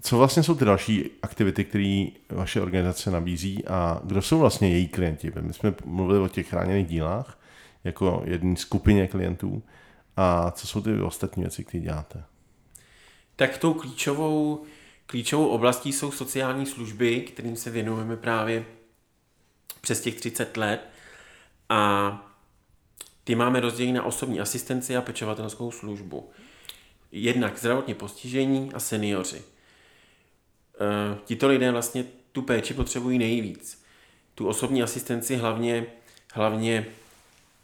Co 0.03 0.19
vlastně 0.19 0.43
jsou 0.43 0.55
ty 0.55 0.65
další 0.65 1.11
aktivity, 1.23 1.65
které 1.65 2.07
vaše 2.31 2.61
organizace 2.61 3.11
nabízí 3.11 3.65
a 3.67 4.01
kdo 4.05 4.23
jsou 4.23 4.39
vlastně 4.39 4.69
její 4.69 4.89
klienti? 4.89 5.33
My 5.41 5.53
jsme 5.53 5.75
mluvili 5.85 6.19
o 6.19 6.29
těch 6.29 6.49
chráněných 6.49 6.87
dílách 6.87 7.39
jako 7.85 8.23
jedné 8.25 8.57
skupině 8.57 9.07
klientů 9.07 9.63
a 10.17 10.51
co 10.51 10.67
jsou 10.67 10.81
ty 10.81 11.01
ostatní 11.01 11.43
věci, 11.43 11.65
které 11.65 11.85
děláte? 11.85 12.23
Tak 13.37 13.59
tou 13.59 13.75
klíčovou, 13.75 14.63
klíčovou 15.09 15.49
oblastí 15.49 15.93
jsou 15.93 16.13
sociální 16.13 16.67
služby, 16.67 17.21
kterým 17.21 17.57
se 17.57 17.71
věnujeme 17.71 18.17
právě 18.17 18.65
přes 19.81 20.01
těch 20.01 20.15
30 20.15 20.57
let 20.57 20.89
a 21.69 22.13
ty 23.25 23.35
máme 23.35 23.61
rozdělení 23.61 23.93
na 23.93 24.03
osobní 24.03 24.41
asistenci 24.41 24.97
a 24.97 25.03
pečovatelskou 25.03 25.71
službu. 25.71 26.31
Jednak 27.13 27.59
zdravotně 27.59 27.95
postižení 27.95 28.71
a 28.75 28.81
seniori. 28.81 29.39
Uh, 29.39 31.19
tito 31.25 31.49
lidé 31.49 31.71
vlastně 31.71 32.05
tu 32.33 32.43
péči 32.43 32.75
potřebují 32.75 33.19
nejvíc. 33.19 33.85
Tu 34.35 34.49
osobní 34.49 34.83
asistenci 34.83 35.37
hlavně, 35.37 35.87
hlavně 36.33 36.87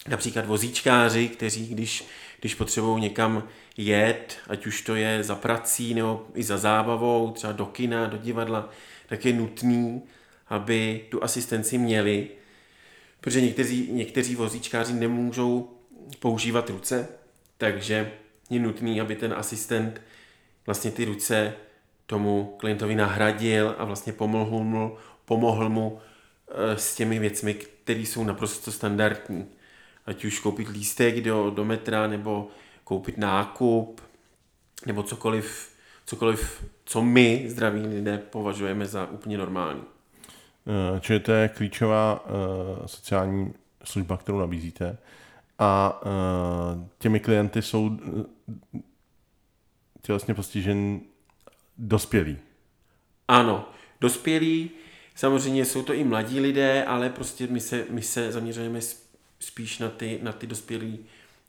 například 0.08 0.46
vozíčkáři, 0.46 1.28
kteří 1.28 1.66
když, 1.66 2.04
když 2.44 2.54
potřebují 2.54 3.02
někam 3.02 3.48
jet, 3.76 4.38
ať 4.48 4.66
už 4.66 4.82
to 4.82 4.94
je 4.94 5.22
za 5.22 5.34
prací 5.34 5.94
nebo 5.94 6.26
i 6.34 6.42
za 6.42 6.58
zábavou, 6.58 7.30
třeba 7.30 7.52
do 7.52 7.66
kina, 7.66 8.06
do 8.06 8.16
divadla, 8.16 8.70
tak 9.06 9.24
je 9.24 9.32
nutný, 9.32 10.02
aby 10.48 11.04
tu 11.10 11.24
asistenci 11.24 11.78
měli, 11.78 12.28
protože 13.20 13.40
někteří, 13.40 13.88
někteří 13.92 14.34
vozíčkáři 14.34 14.92
nemůžou 14.92 15.70
používat 16.18 16.70
ruce, 16.70 17.08
takže 17.58 18.12
je 18.50 18.60
nutný, 18.60 19.00
aby 19.00 19.16
ten 19.16 19.32
asistent 19.32 20.00
vlastně 20.66 20.90
ty 20.90 21.04
ruce 21.04 21.54
tomu 22.06 22.54
klientovi 22.58 22.94
nahradil 22.94 23.74
a 23.78 23.84
vlastně 23.84 24.12
pomohl 24.12 24.64
mu, 24.64 24.96
pomohl 25.24 25.68
mu 25.68 26.00
eh, 26.48 26.78
s 26.78 26.94
těmi 26.94 27.18
věcmi, 27.18 27.54
které 27.54 28.00
jsou 28.00 28.24
naprosto 28.24 28.72
standardní. 28.72 29.46
Ať 30.06 30.25
už 30.25 30.38
koupit 30.38 30.68
lístek 30.68 31.20
do, 31.20 31.50
do 31.50 31.64
metra, 31.64 32.06
nebo 32.06 32.49
koupit 32.84 33.18
nákup, 33.18 34.00
nebo 34.87 35.02
cokoliv, 35.02 35.73
cokoliv, 36.06 36.64
co 36.84 37.02
my, 37.02 37.44
zdraví 37.49 37.87
lidé, 37.87 38.18
považujeme 38.18 38.87
za 38.87 39.06
úplně 39.11 39.38
normální. 39.38 39.82
Eh, 40.66 41.00
čili 41.00 41.20
to 41.20 41.32
je 41.32 41.49
klíčová 41.49 42.26
uh, 42.26 42.87
sociální 42.87 43.54
služba, 43.84 44.16
kterou 44.16 44.38
nabízíte. 44.38 44.99
A 45.58 46.02
uh, 46.02 46.84
těmi 46.99 47.20
klienty 47.20 47.62
jsou 47.62 47.90
tělesně 50.02 50.34
postižen 50.34 51.00
dospělí. 51.78 52.38
Ano, 53.28 53.68
dospělí, 54.00 54.70
samozřejmě 55.14 55.64
jsou 55.64 55.82
to 55.82 55.94
i 55.94 56.04
mladí 56.04 56.40
lidé, 56.40 56.84
ale 56.84 57.11
prostě 57.11 57.46
my 57.46 57.61
se, 57.61 57.87
my 57.90 58.02
se 58.02 58.32
zaměřujeme 58.32 58.80
spíš 59.44 59.78
na 59.78 59.88
ty, 59.88 60.18
na 60.22 60.32
ty 60.32 60.46
dospělí, 60.46 60.98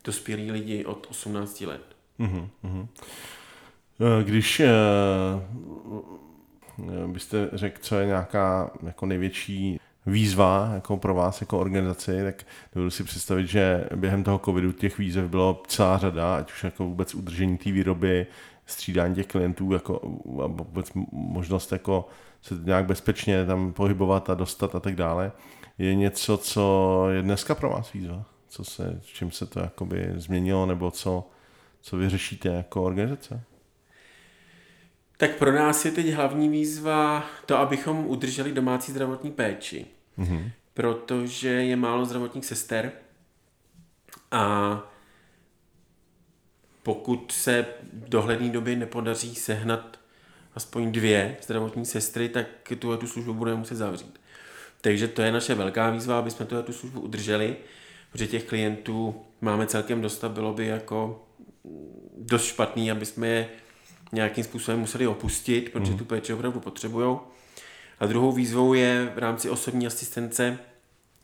dospělí 0.04 0.52
lidi 0.52 0.86
od 0.86 1.08
18 1.10 1.62
let. 1.62 1.82
Uh-huh, 2.20 2.88
Když 4.24 4.62
byste 7.08 7.50
řekl, 7.54 7.80
co 7.82 8.00
je 8.00 8.06
nějaká 8.06 8.72
jako 8.84 9.06
největší 9.06 9.80
výzva 10.06 10.72
jako 10.74 10.98
pro 10.98 11.14
vás 11.14 11.42
jako 11.42 11.60
organizaci, 11.60 12.24
tak 12.24 12.44
dovedu 12.76 12.92
si 12.92 13.04
představit, 13.04 13.48
že 13.48 13.90
během 13.96 14.24
toho 14.24 14.40
covidu 14.40 14.72
těch 14.72 14.98
výzev 14.98 15.30
bylo 15.30 15.64
celá 15.68 15.98
řada, 15.98 16.36
ať 16.36 16.52
už 16.52 16.64
jako 16.64 16.84
vůbec 16.84 17.16
udržení 17.16 17.58
té 17.58 17.72
výroby, 17.72 18.28
střídání 18.66 19.16
těch 19.16 19.28
klientů, 19.28 19.74
jako 19.74 20.00
vůbec 20.48 20.92
možnost 21.12 21.72
jako 21.72 22.08
se 22.42 22.56
nějak 22.64 22.86
bezpečně 22.86 23.46
tam 23.46 23.74
pohybovat 23.74 24.30
a 24.30 24.34
dostat 24.34 24.76
a 24.76 24.80
tak 24.80 24.96
dále. 24.96 25.32
Je 25.78 25.96
něco, 25.96 26.38
co 26.38 27.06
je 27.12 27.22
dneska 27.22 27.56
pro 27.56 27.70
vás 27.70 27.94
výzva? 27.94 28.26
Co 28.48 28.64
se, 28.64 29.02
čím 29.04 29.32
se 29.32 29.46
to 29.46 29.60
jakoby 29.60 30.14
změnilo, 30.16 30.66
nebo 30.66 30.92
co, 30.92 31.30
co 31.82 31.98
vy 31.98 32.10
řešíte 32.10 32.50
jako 32.50 32.84
organizace? 32.84 33.42
Tak 35.18 35.38
pro 35.38 35.52
nás 35.52 35.86
je 35.86 35.92
teď 35.92 36.10
hlavní 36.10 36.50
výzva 36.50 37.26
to, 37.46 37.58
abychom 37.58 38.06
udrželi 38.08 38.52
domácí 38.52 38.92
zdravotní 38.92 39.32
péči. 39.32 39.86
Mm-hmm. 40.18 40.52
Protože 40.74 41.48
je 41.48 41.76
málo 41.76 42.06
zdravotních 42.06 42.46
sester 42.46 42.92
a 44.32 44.84
pokud 46.84 47.32
se 47.32 47.66
v 47.94 48.10
dohledné 48.10 48.50
době 48.50 48.76
nepodaří 48.76 49.36
sehnat 49.36 50.00
aspoň 50.56 50.92
dvě 50.92 51.38
zdravotní 51.44 51.86
sestry, 51.86 52.30
tak 52.30 52.48
tuhle 52.80 52.98
tu 52.98 53.08
službu 53.08 53.34
budeme 53.34 53.58
muset 53.58 53.76
zavřít. 53.76 54.20
Takže 54.86 55.08
to 55.08 55.22
je 55.22 55.32
naše 55.32 55.56
velká 55.56 55.90
výzva, 55.90 56.20
aby 56.20 56.32
jsme 56.32 56.46
tu 56.46 56.74
službu 56.74 57.02
udrželi, 57.02 57.56
protože 58.12 58.28
těch 58.28 58.44
klientů 58.44 59.16
máme 59.42 59.68
celkem 59.68 60.02
dost 60.02 60.24
a 60.24 60.30
bylo 60.30 60.54
by 60.54 60.68
jako 60.68 61.26
dost 62.18 62.46
špatný, 62.46 62.92
aby 62.92 63.06
jsme 63.06 63.28
je 63.28 63.50
nějakým 64.12 64.44
způsobem 64.44 64.80
museli 64.80 65.08
opustit, 65.08 65.70
protože 65.70 65.92
mm. 65.92 65.98
tu 65.98 66.06
péči 66.06 66.34
opravdu 66.34 66.60
potřebují. 66.60 67.18
A 68.00 68.06
druhou 68.06 68.32
výzvou 68.32 68.74
je 68.74 69.12
v 69.16 69.18
rámci 69.18 69.50
osobní 69.50 69.88
asistence 69.88 70.58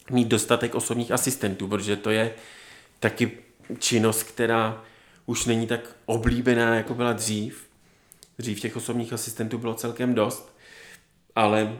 mít 0.09 0.27
dostatek 0.27 0.75
osobních 0.75 1.11
asistentů, 1.11 1.67
protože 1.67 1.95
to 1.95 2.09
je 2.09 2.33
taky 2.99 3.31
činnost, 3.79 4.23
která 4.23 4.83
už 5.25 5.45
není 5.45 5.67
tak 5.67 5.95
oblíbená, 6.05 6.75
jako 6.75 6.93
byla 6.93 7.13
dřív. 7.13 7.67
Dřív 8.37 8.59
těch 8.59 8.75
osobních 8.75 9.13
asistentů 9.13 9.57
bylo 9.57 9.73
celkem 9.73 10.13
dost, 10.13 10.55
ale 11.35 11.77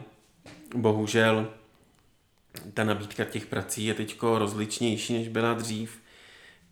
bohužel 0.74 1.48
ta 2.74 2.84
nabídka 2.84 3.24
těch 3.24 3.46
prací 3.46 3.84
je 3.84 3.94
teď 3.94 4.18
rozličnější, 4.22 5.18
než 5.18 5.28
byla 5.28 5.54
dřív, 5.54 6.02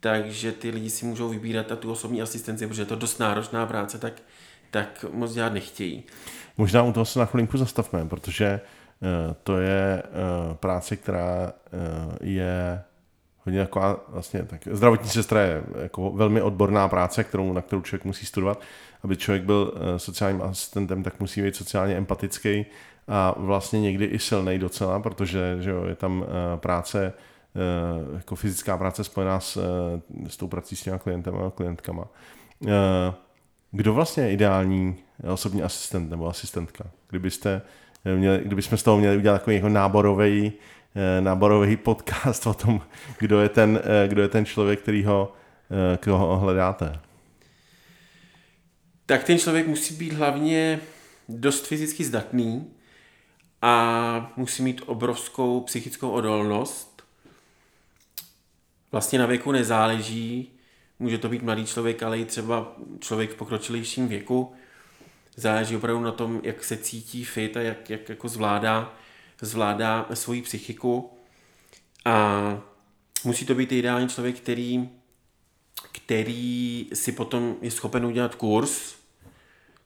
takže 0.00 0.52
ty 0.52 0.70
lidi 0.70 0.90
si 0.90 1.06
můžou 1.06 1.28
vybírat 1.28 1.72
a 1.72 1.76
tu 1.76 1.92
osobní 1.92 2.22
asistenci, 2.22 2.66
protože 2.66 2.82
je 2.82 2.86
to 2.86 2.96
dost 2.96 3.18
náročná 3.18 3.66
práce, 3.66 3.98
tak, 3.98 4.22
tak 4.70 5.04
moc 5.12 5.32
dělat 5.32 5.52
nechtějí. 5.52 6.04
Možná 6.56 6.82
u 6.82 6.92
toho 6.92 7.04
se 7.04 7.18
na 7.18 7.24
chvilinku 7.24 7.58
zastavme, 7.58 8.08
protože 8.08 8.60
uh, 9.00 9.34
to 9.42 9.58
je 9.58 10.02
uh, 10.02 10.54
práce, 10.54 10.96
která 10.96 11.52
uh, 11.72 12.16
je 12.20 12.82
hodně 13.44 13.60
taková 13.60 14.04
vlastně, 14.08 14.42
tak 14.42 14.68
zdravotní 14.70 15.08
sestra 15.08 15.40
je 15.40 15.62
jako 15.82 16.10
velmi 16.10 16.42
odborná 16.42 16.88
práce, 16.88 17.24
kterou, 17.24 17.52
na 17.52 17.62
kterou 17.62 17.82
člověk 17.82 18.04
musí 18.04 18.26
studovat. 18.26 18.60
Aby 19.02 19.16
člověk 19.16 19.42
byl 19.42 19.74
sociálním 19.96 20.42
asistentem, 20.42 21.02
tak 21.02 21.20
musí 21.20 21.42
být 21.42 21.56
sociálně 21.56 21.96
empatický 21.96 22.66
a 23.10 23.34
vlastně 23.36 23.80
někdy 23.80 24.04
i 24.04 24.18
silný 24.18 24.58
docela, 24.58 25.00
protože 25.00 25.56
že 25.60 25.70
jo, 25.70 25.84
je 25.84 25.94
tam 25.94 26.26
práce, 26.56 27.12
jako 28.16 28.34
fyzická 28.34 28.76
práce 28.76 29.04
spojená 29.04 29.40
s, 29.40 29.58
s 30.28 30.36
tou 30.36 30.48
prací 30.48 30.76
s 30.76 30.82
těma 30.82 30.98
klientama 30.98 31.46
a 31.46 31.50
klientkama. 31.50 32.04
Kdo 33.70 33.94
vlastně 33.94 34.22
je 34.22 34.32
ideální 34.32 34.96
osobní 35.32 35.62
asistent 35.62 36.10
nebo 36.10 36.28
asistentka? 36.28 36.84
Kdybyste 37.08 37.62
měli, 38.16 38.40
kdybychom 38.44 38.78
z 38.78 38.82
toho 38.82 38.98
měli 38.98 39.16
udělat 39.16 39.38
takový 39.38 39.56
jako 39.56 39.68
náborový, 39.68 40.52
eh, 40.94 41.20
náborový 41.20 41.76
podcast 41.76 42.46
o 42.46 42.54
tom, 42.54 42.80
kdo 43.18 43.40
je 43.40 43.48
ten, 43.48 43.80
eh, 43.84 44.08
kdo 44.08 44.22
je 44.22 44.28
ten 44.28 44.46
člověk, 44.46 44.80
který 44.80 45.04
ho, 45.04 45.32
eh, 45.70 45.96
koho 45.96 46.38
hledáte. 46.38 47.00
Tak 49.06 49.24
ten 49.24 49.38
člověk 49.38 49.66
musí 49.66 49.94
být 49.94 50.12
hlavně 50.12 50.80
dost 51.28 51.66
fyzicky 51.66 52.04
zdatný 52.04 52.70
a 53.62 54.32
musí 54.36 54.62
mít 54.62 54.82
obrovskou 54.86 55.60
psychickou 55.60 56.10
odolnost. 56.10 57.02
Vlastně 58.92 59.18
na 59.18 59.26
věku 59.26 59.52
nezáleží, 59.52 60.52
může 60.98 61.18
to 61.18 61.28
být 61.28 61.42
mladý 61.42 61.66
člověk, 61.66 62.02
ale 62.02 62.18
i 62.18 62.24
třeba 62.24 62.76
člověk 63.00 63.30
v 63.30 63.34
pokročilejším 63.34 64.08
věku. 64.08 64.52
Záleží 65.36 65.76
opravdu 65.76 66.02
na 66.02 66.12
tom, 66.12 66.40
jak 66.42 66.64
se 66.64 66.76
cítí 66.76 67.24
fit 67.24 67.56
a 67.56 67.60
jak, 67.60 67.90
jak 67.90 68.08
jako 68.08 68.28
zvládá, 68.28 68.94
zvládá 69.40 70.06
svoji 70.14 70.42
psychiku. 70.42 71.10
A 72.04 72.60
musí 73.24 73.46
to 73.46 73.54
být 73.54 73.72
ideální 73.72 74.08
člověk, 74.08 74.36
který, 74.36 74.88
který 75.92 76.86
si 76.94 77.12
potom 77.12 77.56
je 77.62 77.70
schopen 77.70 78.06
udělat 78.06 78.34
kurz, 78.34 78.94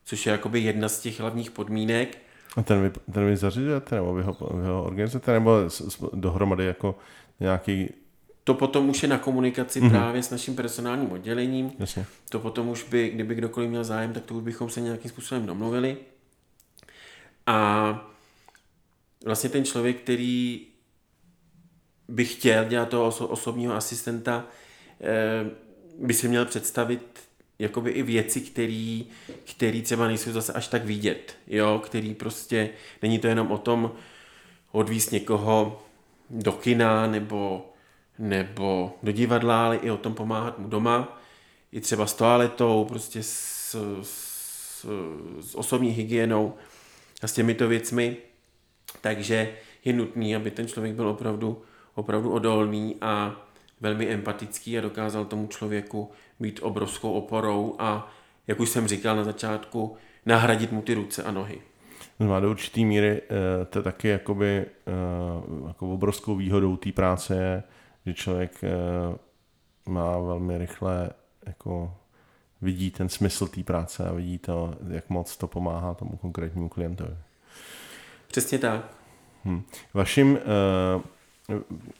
což 0.05 0.25
je 0.25 0.31
jakoby 0.31 0.59
jedna 0.59 0.89
z 0.89 0.99
těch 0.99 1.19
hlavních 1.19 1.51
podmínek. 1.51 2.24
A 2.55 2.63
ten 2.63 2.81
vy, 2.81 2.91
ten 3.13 3.25
vy 3.25 3.37
zařizujete, 3.37 3.95
nebo 3.95 4.13
vy 4.13 4.23
ho, 4.23 4.37
vy 4.53 4.67
ho 4.67 4.83
organizujete, 4.83 5.33
nebo 5.33 5.51
dohromady 6.13 6.65
jako 6.65 6.95
nějaký 7.39 7.89
to 8.45 8.53
potom 8.53 8.89
už 8.89 9.03
je 9.03 9.09
na 9.09 9.17
komunikaci 9.17 9.81
mm-hmm. 9.81 9.89
právě 9.89 10.23
s 10.23 10.29
naším 10.29 10.55
personálním 10.55 11.11
oddělením. 11.11 11.71
Jasně. 11.79 12.05
To 12.29 12.39
potom 12.39 12.69
už 12.69 12.83
by, 12.83 13.09
kdyby 13.09 13.35
kdokoliv 13.35 13.69
měl 13.69 13.83
zájem, 13.83 14.13
tak 14.13 14.23
to 14.23 14.35
už 14.35 14.43
bychom 14.43 14.69
se 14.69 14.81
nějakým 14.81 15.11
způsobem 15.11 15.45
domluvili. 15.45 15.97
A 17.47 18.11
vlastně 19.25 19.49
ten 19.49 19.65
člověk, 19.65 20.01
který 20.01 20.67
by 22.07 22.25
chtěl 22.25 22.65
dělat 22.65 22.89
toho 22.89 23.09
oso- 23.09 23.27
osobního 23.29 23.75
asistenta, 23.75 24.45
eh, 25.01 25.45
by 25.99 26.13
si 26.13 26.27
měl 26.27 26.45
představit 26.45 27.19
jakoby 27.59 27.91
i 27.91 28.03
věci, 28.03 28.41
který, 28.41 29.07
který 29.55 29.81
třeba 29.81 30.07
nejsou 30.07 30.31
zase 30.31 30.53
až 30.53 30.67
tak 30.67 30.85
vidět, 30.85 31.37
jo, 31.47 31.81
který 31.85 32.13
prostě, 32.13 32.69
není 33.01 33.19
to 33.19 33.27
jenom 33.27 33.51
o 33.51 33.57
tom 33.57 33.91
odvíst 34.71 35.11
někoho 35.11 35.83
do 36.29 36.51
kina 36.51 37.07
nebo 37.07 37.71
nebo 38.19 38.97
do 39.03 39.11
divadla, 39.11 39.65
ale 39.65 39.77
i 39.77 39.91
o 39.91 39.97
tom 39.97 40.13
pomáhat 40.13 40.59
mu 40.59 40.67
doma, 40.67 41.21
i 41.71 41.81
třeba 41.81 42.07
s 42.07 42.13
toaletou, 42.13 42.85
prostě 42.85 43.23
s, 43.23 43.75
s, 44.01 44.85
s 45.41 45.55
osobní 45.55 45.89
hygienou 45.89 46.53
a 47.21 47.27
s 47.27 47.33
těmito 47.33 47.67
věcmi. 47.67 48.17
Takže 49.01 49.53
je 49.85 49.93
nutný, 49.93 50.35
aby 50.35 50.51
ten 50.51 50.67
člověk 50.67 50.93
byl 50.93 51.07
opravdu, 51.07 51.61
opravdu 51.95 52.31
odolný 52.31 52.95
a 53.01 53.44
velmi 53.81 54.09
empatický 54.09 54.77
a 54.77 54.81
dokázal 54.81 55.25
tomu 55.25 55.47
člověku 55.47 56.11
být 56.39 56.59
obrovskou 56.63 57.11
oporou 57.11 57.75
a, 57.79 58.11
jak 58.47 58.59
už 58.59 58.69
jsem 58.69 58.87
říkal 58.87 59.15
na 59.15 59.23
začátku, 59.23 59.95
nahradit 60.25 60.71
mu 60.71 60.81
ty 60.81 60.93
ruce 60.93 61.23
a 61.23 61.31
nohy. 61.31 61.61
Má 62.19 62.39
do 62.39 62.49
určitý 62.49 62.85
míry 62.85 63.21
eh, 63.21 63.65
to 63.65 63.83
taky 63.83 64.07
jakoby, 64.07 64.57
eh, 64.57 65.67
jako 65.67 65.93
obrovskou 65.93 66.35
výhodou 66.35 66.77
té 66.77 66.91
práce 66.91 67.35
je, 67.35 67.63
že 68.05 68.13
člověk 68.13 68.63
eh, 68.63 68.69
má 69.85 70.19
velmi 70.19 70.57
rychle 70.57 71.09
jako 71.45 71.93
vidí 72.61 72.91
ten 72.91 73.09
smysl 73.09 73.47
té 73.47 73.63
práce 73.63 74.05
a 74.05 74.13
vidí 74.13 74.37
to, 74.37 74.75
jak 74.89 75.09
moc 75.09 75.37
to 75.37 75.47
pomáhá 75.47 75.93
tomu 75.93 76.17
konkrétnímu 76.17 76.69
klientovi. 76.69 77.15
Přesně 78.27 78.59
tak. 78.59 78.97
Hmm. 79.43 79.63
Vaším 79.93 80.31
uh, 80.31 80.39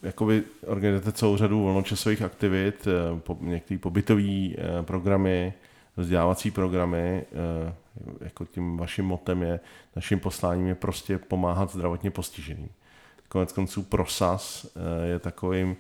jakoby 0.04 0.44
organizujete 0.68 1.12
celou 1.12 1.38
řadu 1.38 1.64
volnočasových 1.64 2.22
aktivit, 2.22 2.88
po, 3.18 3.38
některé 3.42 3.78
pobytové 3.78 4.22
uh, 4.22 4.86
programy, 4.86 5.54
vzdělávací 5.98 6.52
programy, 6.52 7.26
uh, 7.66 7.74
jako 8.22 8.46
tím 8.46 8.78
vaším 8.78 9.06
motem 9.06 9.44
je, 9.44 9.60
naším 9.96 10.20
posláním 10.20 10.68
je 10.68 10.76
prostě 10.76 11.18
pomáhat 11.18 11.72
zdravotně 11.72 12.12
postiženým. 12.12 12.70
Konec 13.28 13.52
konců 13.52 13.84
prosas 13.84 14.68
je 15.06 15.20
takovým, 15.20 15.76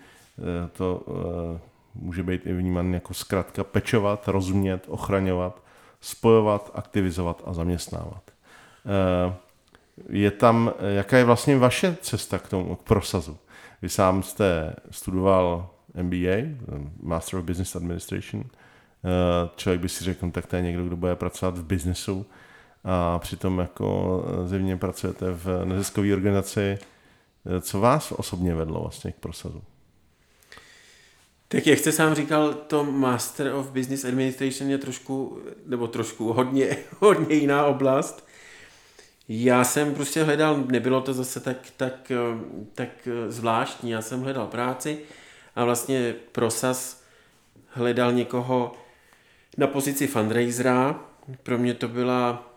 to 0.72 1.04
může 1.96 2.24
být 2.24 2.48
i 2.48 2.54
vnímán 2.54 2.94
jako 2.94 3.14
zkrátka 3.14 3.64
pečovat, 3.64 4.28
rozumět, 4.28 4.86
ochraňovat, 4.88 5.64
spojovat, 6.02 6.72
aktivizovat 6.74 7.42
a 7.46 7.54
zaměstnávat. 7.54 8.32
Je 10.10 10.32
tam, 10.32 10.74
jaká 10.96 11.18
je 11.18 11.24
vlastně 11.24 11.58
vaše 11.58 11.98
cesta 12.02 12.40
k 12.40 12.48
tomu, 12.48 12.76
k 12.76 12.82
prosazu? 12.82 13.38
Vy 13.86 13.90
sám 13.90 14.24
jste 14.24 14.76
studoval 14.92 15.70
MBA, 16.02 16.58
Master 17.02 17.40
of 17.40 17.46
Business 17.46 17.76
Administration. 17.76 18.44
Eh, 18.44 19.50
člověk 19.56 19.82
by 19.82 19.90
si 19.90 20.04
řekl, 20.04 20.26
no, 20.26 20.32
tak 20.32 20.46
to 20.46 20.56
je 20.56 20.62
někdo, 20.62 20.86
kdo 20.86 20.96
bude 20.96 21.16
pracovat 21.16 21.58
v 21.58 21.64
biznesu 21.64 22.26
a 22.84 23.20
přitom 23.20 23.60
jako 23.60 24.24
zjevně 24.46 24.78
pracujete 24.78 25.32
v 25.32 25.66
neziskové 25.66 26.14
organizaci. 26.14 26.78
Eh, 27.46 27.62
co 27.62 27.80
vás 27.80 28.12
osobně 28.12 28.56
vedlo 28.56 28.82
vlastně 28.82 29.12
k 29.12 29.16
prosazu? 29.16 29.64
Tak 31.48 31.68
jak 31.68 31.80
jste 31.80 31.92
sám 31.92 32.16
říkal, 32.16 32.54
to 32.54 32.84
Master 32.84 33.54
of 33.54 33.72
Business 33.72 34.06
Administration 34.06 34.72
je 34.72 34.78
trošku, 34.78 35.40
nebo 35.66 35.88
trošku 35.88 36.34
hodně, 36.34 36.78
hodně 37.00 37.36
jiná 37.36 37.66
oblast. 37.66 38.28
Já 39.28 39.64
jsem 39.64 39.96
prostě 39.96 40.24
hledal, 40.24 40.64
nebylo 40.68 41.02
to 41.02 41.14
zase 41.14 41.40
tak, 41.40 41.58
tak, 41.78 42.12
tak 42.74 43.08
zvláštní, 43.28 43.92
já 43.92 44.02
jsem 44.02 44.22
hledal 44.22 44.48
práci 44.48 45.00
a 45.56 45.66
vlastně 45.66 46.16
Prosas 46.32 47.04
hledal 47.68 48.14
někoho 48.14 48.74
na 49.58 49.68
pozici 49.68 50.08
fundraisera. 50.08 51.00
Pro 51.44 51.58
mě 51.58 51.74
to 51.74 51.88
byla 51.88 52.52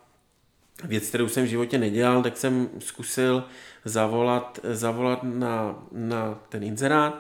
věc, 0.85 1.09
kterou 1.09 1.29
jsem 1.29 1.45
v 1.45 1.49
životě 1.49 1.79
nedělal, 1.79 2.23
tak 2.23 2.37
jsem 2.37 2.69
zkusil 2.79 3.45
zavolat, 3.85 4.61
zavolat 4.63 5.23
na, 5.23 5.83
na 5.93 6.39
ten 6.49 6.63
inzerát. 6.63 7.19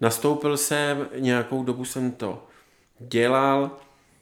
Nastoupil 0.00 0.56
jsem, 0.56 1.08
nějakou 1.18 1.64
dobu 1.64 1.84
jsem 1.84 2.12
to 2.12 2.46
dělal, 2.98 3.76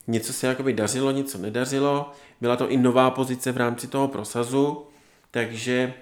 něco 0.07 0.33
se 0.33 0.47
jakoby 0.47 0.73
dařilo, 0.73 1.11
něco 1.11 1.37
nedařilo. 1.37 2.11
Byla 2.41 2.55
to 2.55 2.69
i 2.69 2.77
nová 2.77 3.11
pozice 3.11 3.51
v 3.51 3.57
rámci 3.57 3.87
toho 3.87 4.07
prosazu, 4.07 4.87
takže 5.31 5.93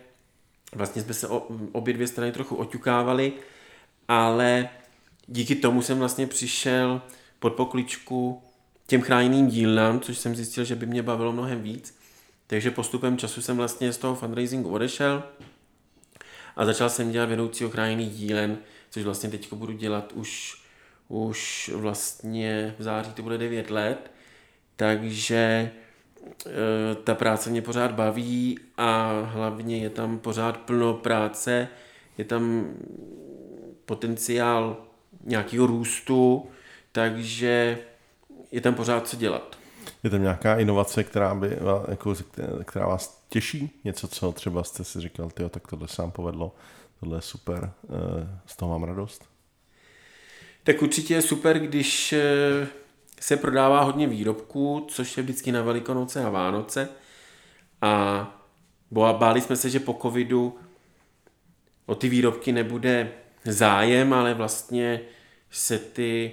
vlastně 0.75 1.01
jsme 1.01 1.13
se 1.13 1.27
obě 1.71 1.93
dvě 1.93 2.07
strany 2.07 2.31
trochu 2.31 2.55
oťukávali, 2.55 3.33
ale 4.07 4.69
díky 5.27 5.55
tomu 5.55 5.81
jsem 5.81 5.99
vlastně 5.99 6.27
přišel 6.27 7.01
pod 7.39 7.53
pokličku 7.53 8.41
těm 8.87 9.01
chráněným 9.01 9.47
dílnám, 9.47 9.99
což 9.99 10.17
jsem 10.17 10.35
zjistil, 10.35 10.63
že 10.63 10.75
by 10.75 10.85
mě 10.85 11.03
bavilo 11.03 11.31
mnohem 11.31 11.61
víc. 11.61 11.97
Takže 12.47 12.71
postupem 12.71 13.17
času 13.17 13.41
jsem 13.41 13.57
vlastně 13.57 13.93
z 13.93 13.97
toho 13.97 14.15
fundraisingu 14.15 14.69
odešel 14.69 15.23
a 16.55 16.65
začal 16.65 16.89
jsem 16.89 17.11
dělat 17.11 17.29
vedoucí 17.29 17.69
chráněných 17.69 18.13
dílen, 18.13 18.57
což 18.89 19.03
vlastně 19.03 19.29
teď 19.29 19.53
budu 19.53 19.73
dělat 19.73 20.11
už, 20.13 20.61
už 21.07 21.71
vlastně 21.75 22.75
v 22.79 22.83
září 22.83 23.13
to 23.13 23.23
bude 23.23 23.37
9 23.37 23.69
let. 23.69 24.11
Takže 24.75 25.71
Eh, 26.45 26.95
ta 26.95 27.15
práce 27.15 27.49
mě 27.49 27.61
pořád 27.61 27.91
baví 27.91 28.59
a 28.77 29.21
hlavně 29.21 29.77
je 29.77 29.89
tam 29.89 30.19
pořád 30.19 30.57
plno 30.57 30.93
práce, 30.93 31.67
je 32.17 32.25
tam 32.25 32.65
potenciál 33.85 34.77
nějakého 35.23 35.67
růstu, 35.67 36.45
takže 36.91 37.77
je 38.51 38.61
tam 38.61 38.75
pořád 38.75 39.07
co 39.07 39.17
dělat. 39.17 39.57
Je 40.03 40.09
tam 40.09 40.21
nějaká 40.21 40.55
inovace, 40.55 41.03
která, 41.03 41.35
by, 41.35 41.57
jako, 41.87 42.15
která 42.65 42.87
vás 42.87 43.23
těší? 43.29 43.81
Něco, 43.83 44.07
co 44.07 44.31
třeba 44.31 44.63
jste 44.63 44.83
si 44.83 45.01
říkal, 45.01 45.29
tyjo, 45.29 45.49
tak 45.49 45.67
tohle 45.67 45.87
sám 45.87 46.11
povedlo, 46.11 46.55
tohle 46.99 47.17
je 47.17 47.21
super, 47.21 47.71
eh, 47.83 48.39
z 48.45 48.55
toho 48.55 48.71
mám 48.71 48.83
radost? 48.83 49.34
Tak 50.65 50.81
určitě 50.81 51.13
je 51.13 51.21
super, 51.21 51.59
když 51.59 52.13
eh, 52.13 52.67
se 53.19 53.37
prodává 53.37 53.81
hodně 53.81 54.07
výrobků, 54.07 54.85
což 54.89 55.17
je 55.17 55.23
vždycky 55.23 55.51
na 55.51 55.61
Velikonoce 55.61 56.25
a 56.25 56.29
Vánoce. 56.29 56.89
A 57.81 58.45
báli 58.91 59.41
jsme 59.41 59.55
se, 59.55 59.69
že 59.69 59.79
po 59.79 59.99
covidu 60.01 60.57
o 61.85 61.95
ty 61.95 62.09
výrobky 62.09 62.51
nebude 62.51 63.11
zájem, 63.45 64.13
ale 64.13 64.33
vlastně 64.33 65.01
se 65.51 65.79
ty 65.79 66.31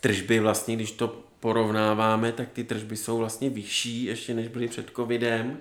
tržby 0.00 0.40
vlastně, 0.40 0.76
když 0.76 0.92
to 0.92 1.22
porovnáváme, 1.40 2.32
tak 2.32 2.48
ty 2.52 2.64
tržby 2.64 2.96
jsou 2.96 3.18
vlastně 3.18 3.50
vyšší 3.50 4.04
ještě 4.04 4.34
než 4.34 4.48
byly 4.48 4.68
před 4.68 4.90
covidem, 4.96 5.58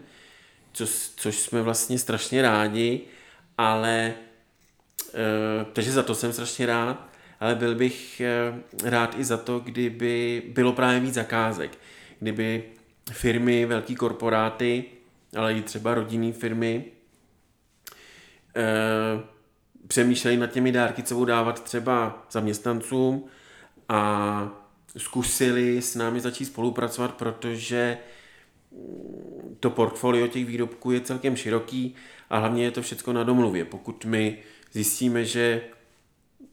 což, 0.73 0.89
což 1.15 1.39
jsme 1.39 1.61
vlastně 1.61 1.99
strašně 1.99 2.41
rádi, 2.41 3.01
ale 3.57 4.13
e, 5.13 5.65
takže 5.73 5.91
za 5.91 6.03
to 6.03 6.15
jsem 6.15 6.33
strašně 6.33 6.65
rád 6.65 7.08
ale 7.39 7.55
byl 7.55 7.75
bych 7.75 8.21
eh, 8.21 8.89
rád 8.89 9.15
i 9.19 9.23
za 9.23 9.37
to, 9.37 9.59
kdyby 9.59 10.43
bylo 10.47 10.73
právě 10.73 10.99
víc 10.99 11.13
zakázek. 11.13 11.77
Kdyby 12.19 12.63
firmy, 13.11 13.65
velký 13.65 13.95
korporáty, 13.95 14.85
ale 15.35 15.53
i 15.53 15.61
třeba 15.61 15.93
rodinné 15.93 16.31
firmy 16.31 16.85
eh, 18.55 19.23
přemýšleli 19.87 20.37
nad 20.37 20.51
těmi 20.51 20.71
dárky, 20.71 21.03
co 21.03 21.15
budou 21.15 21.25
dávat 21.25 21.63
třeba 21.63 22.25
zaměstnancům 22.31 23.25
a 23.89 24.49
zkusili 24.97 25.81
s 25.81 25.95
námi 25.95 26.19
začít 26.19 26.45
spolupracovat, 26.45 27.13
protože 27.13 27.97
to 29.59 29.69
portfolio 29.69 30.27
těch 30.27 30.45
výrobků 30.45 30.91
je 30.91 31.01
celkem 31.01 31.35
široký 31.35 31.95
a 32.29 32.37
hlavně 32.37 32.63
je 32.63 32.71
to 32.71 32.81
všechno 32.81 33.13
na 33.13 33.23
domluvě. 33.23 33.65
Pokud 33.65 34.05
my 34.05 34.37
zjistíme, 34.71 35.25
že 35.25 35.61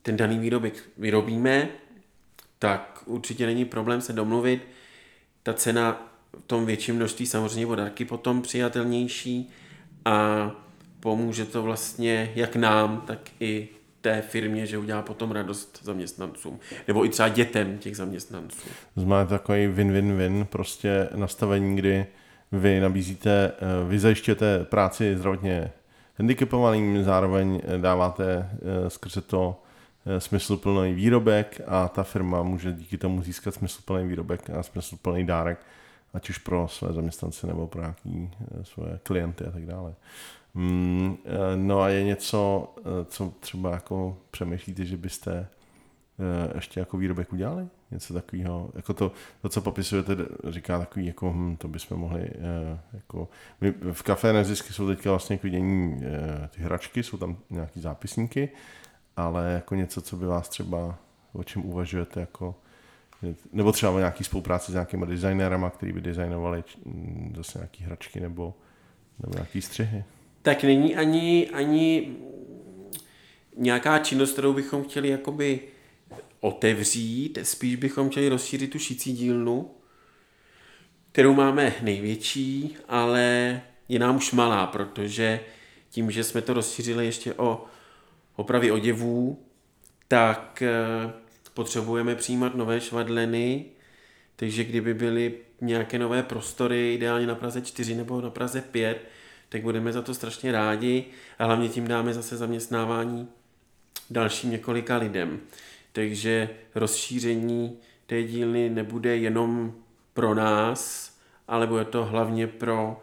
ten 0.07 0.17
daný 0.17 0.39
výrobek 0.39 0.75
vyrobíme, 0.99 1.69
tak 2.59 3.03
určitě 3.07 3.47
není 3.47 3.65
problém 3.65 4.01
se 4.01 4.13
domluvit. 4.13 4.69
Ta 5.43 5.55
cena 5.55 6.13
v 6.39 6.47
tom 6.47 6.67
větším 6.67 6.97
množství 6.97 7.27
samozřejmě 7.27 7.67
bude 7.67 7.83
taky 7.83 8.05
potom 8.05 8.43
přijatelnější 8.43 9.51
a 10.05 10.51
pomůže 11.01 11.45
to 11.45 11.63
vlastně 11.63 12.33
jak 12.35 12.57
nám, 12.57 13.01
tak 13.07 13.19
i 13.41 13.69
té 14.01 14.23
firmě, 14.23 14.67
že 14.67 14.79
udělá 14.79 15.03
potom 15.03 15.31
radost 15.33 15.81
zaměstnancům. 15.83 16.59
Nebo 16.89 17.05
i 17.05 17.09
třeba 17.09 17.29
dětem 17.29 17.79
těch 17.79 17.97
zaměstnanců. 17.97 18.69
Máte 19.05 19.31
takový 19.31 19.67
win-win-win, 19.67 20.45
prostě 20.45 21.09
nastavení, 21.15 21.77
kdy 21.77 22.07
vy 22.53 22.81
nabízíte, 22.81 23.53
eh, 23.53 23.89
vy 23.89 23.99
zajišťujete 23.99 24.65
práci 24.65 25.17
zdravotně 25.17 25.73
handicapovaným, 26.19 27.05
zároveň 27.05 27.63
dáváte 27.77 28.51
eh, 28.53 28.91
skrze 28.91 29.21
to 29.21 29.63
Eh, 29.63 29.66
smysluplný 30.19 30.95
výrobek 30.95 31.61
a 31.67 31.89
ta 31.89 32.03
firma 32.03 32.43
může 32.43 32.73
díky 32.73 32.99
tomu 32.99 33.23
získat 33.23 33.55
smysluplný 33.55 34.09
výrobek 34.09 34.51
a 34.51 34.63
smysluplný 34.63 35.27
dárek, 35.27 35.59
ať 36.15 36.31
už 36.31 36.39
pro 36.39 36.69
své 36.69 36.93
zaměstnance 36.93 37.47
nebo 37.47 37.67
pro 37.67 37.81
nějaký 37.81 38.31
eh, 38.41 38.65
své 38.65 38.99
klienty 39.03 39.45
a 39.45 39.51
tak 39.51 39.67
dále. 39.67 39.95
Mm, 40.55 41.17
eh, 41.25 41.57
no 41.57 41.81
a 41.81 41.89
je 41.89 42.05
něco, 42.05 42.75
co 43.05 43.33
třeba 43.41 43.71
jako 43.71 44.17
přemýšlíte, 44.31 44.85
že 44.85 44.97
byste 44.97 45.49
ještě 46.55 46.81
jako 46.81 46.97
výrobek 46.97 47.33
udělali? 47.33 47.67
Něco 47.91 48.15
takového, 48.15 48.71
jako 48.75 48.95
to, 48.95 49.13
to, 49.43 49.49
co 49.49 49.61
popisujete, 49.61 50.17
říká 50.49 50.79
takový, 50.79 51.07
jako 51.07 51.33
hm, 51.33 51.57
to 51.57 51.69
bychom 51.69 52.01
mohli, 52.01 52.31
jako, 52.93 53.29
my 53.61 53.75
v 53.93 54.03
Café 54.03 54.33
Nezisky 54.33 54.73
jsou 54.73 54.89
teďka 54.89 55.11
vlastně 55.11 55.39
k 55.39 55.43
vidění 55.43 56.01
ty 56.51 56.63
hračky, 56.63 57.03
jsou 57.03 57.17
tam 57.17 57.37
nějaký 57.51 57.81
zápisníky 57.81 58.51
ale 59.17 59.53
jako 59.53 59.75
něco, 59.75 60.01
co 60.01 60.17
by 60.17 60.27
vás 60.27 60.49
třeba, 60.49 60.99
o 61.33 61.45
čem 61.45 61.67
uvažujete 61.67 62.21
jako 62.21 62.55
nebo 63.53 63.73
třeba 63.73 63.93
o 63.93 63.99
nějaký 63.99 64.25
spolupráci 64.25 64.73
s 64.73 64.75
nějakými 64.75 65.07
designérama, 65.07 65.71
který 65.71 65.93
by 65.93 66.01
designovali 66.01 66.65
zase 67.37 67.59
nějaký 67.59 67.85
hračky 67.85 68.21
nebo, 68.21 68.55
nebo 69.19 69.35
nějaký 69.35 69.63
střihy. 69.63 70.05
Tak 70.43 70.65
není 70.65 70.97
ani, 70.97 71.51
ani 71.51 72.17
nějaká 73.57 73.99
činnost, 73.99 74.33
kterou 74.33 74.53
bychom 74.53 74.85
chtěli 74.85 75.09
jakoby 75.09 75.61
otevřít, 76.41 77.39
spíš 77.43 77.77
bychom 77.77 78.11
chtěli 78.11 78.29
rozšířit 78.29 78.71
tu 78.71 78.79
šicí 78.79 79.13
dílnu, 79.13 79.71
kterou 81.13 81.35
máme 81.35 81.73
největší, 81.83 82.77
ale 82.89 83.61
je 83.89 83.99
nám 83.99 84.17
už 84.17 84.33
malá, 84.33 84.67
protože 84.67 85.41
tím, 85.91 86.11
že 86.11 86.25
jsme 86.25 86.43
to 86.43 86.55
rozšířili 86.55 87.07
ještě 87.07 87.35
o 87.35 87.65
opravy 88.37 88.71
oděvů, 88.71 89.43
tak 90.09 90.63
eh, 90.63 91.13
potřebujeme 91.55 92.15
přijímat 92.15 92.55
nové 92.55 92.81
švadleny, 92.81 93.65
takže 94.37 94.65
kdyby 94.65 94.95
byly 94.95 95.35
nějaké 95.61 95.99
nové 95.99 96.23
prostory, 96.23 96.95
ideálně 96.95 97.27
na 97.27 97.35
Praze 97.35 97.63
4 97.63 97.95
nebo 97.95 98.21
na 98.21 98.31
Praze 98.31 98.61
5, 98.61 99.09
tak 99.49 99.63
budeme 99.63 99.93
za 99.93 100.03
to 100.03 100.15
strašně 100.15 100.53
rádi 100.53 101.05
a 101.39 101.45
hlavně 101.45 101.69
tím 101.69 101.89
dáme 101.89 102.15
zase 102.15 102.37
zaměstnávání 102.37 103.29
dalším 104.11 104.51
několika 104.51 104.97
lidem. 104.97 105.41
Takže 105.93 106.49
rozšíření 106.75 107.79
té 108.07 108.23
dílny 108.23 108.71
nebude 108.71 109.17
jenom 109.17 109.75
pro 110.15 110.35
nás, 110.35 111.13
ale 111.49 111.67
bude 111.67 111.85
to 111.85 112.05
hlavně 112.05 112.47
pro, 112.47 113.01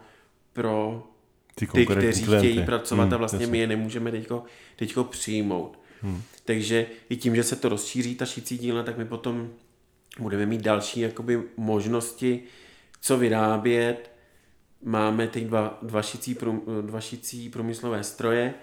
pro 0.52 1.06
ty, 1.54 1.66
ty 1.66 1.86
kteří 1.86 2.24
klienty. 2.24 2.48
chtějí 2.48 2.66
pracovat 2.66 3.04
hmm, 3.04 3.14
a 3.14 3.16
vlastně 3.16 3.36
jasně. 3.36 3.52
my 3.52 3.58
je 3.58 3.66
nemůžeme 3.66 4.10
teďko, 4.10 4.44
teďko 4.76 5.04
přijmout. 5.04 5.78
Hmm. 6.02 6.22
Takže 6.44 6.86
i 7.08 7.16
tím, 7.16 7.36
že 7.36 7.42
se 7.42 7.56
to 7.56 7.68
rozšíří, 7.68 8.14
ta 8.14 8.26
šicí 8.26 8.58
dílna, 8.58 8.82
tak 8.82 8.98
my 8.98 9.04
potom 9.04 9.50
budeme 10.18 10.46
mít 10.46 10.60
další 10.60 11.00
jakoby, 11.00 11.42
možnosti, 11.56 12.42
co 13.00 13.18
vyrábět. 13.18 14.10
Máme 14.82 15.28
teď 15.28 15.44
dva, 15.44 15.78
dva, 15.82 16.02
šicí, 16.02 16.36
dva 16.80 17.00
šicí 17.00 17.48
průmyslové 17.48 18.04
stroje, 18.04 18.54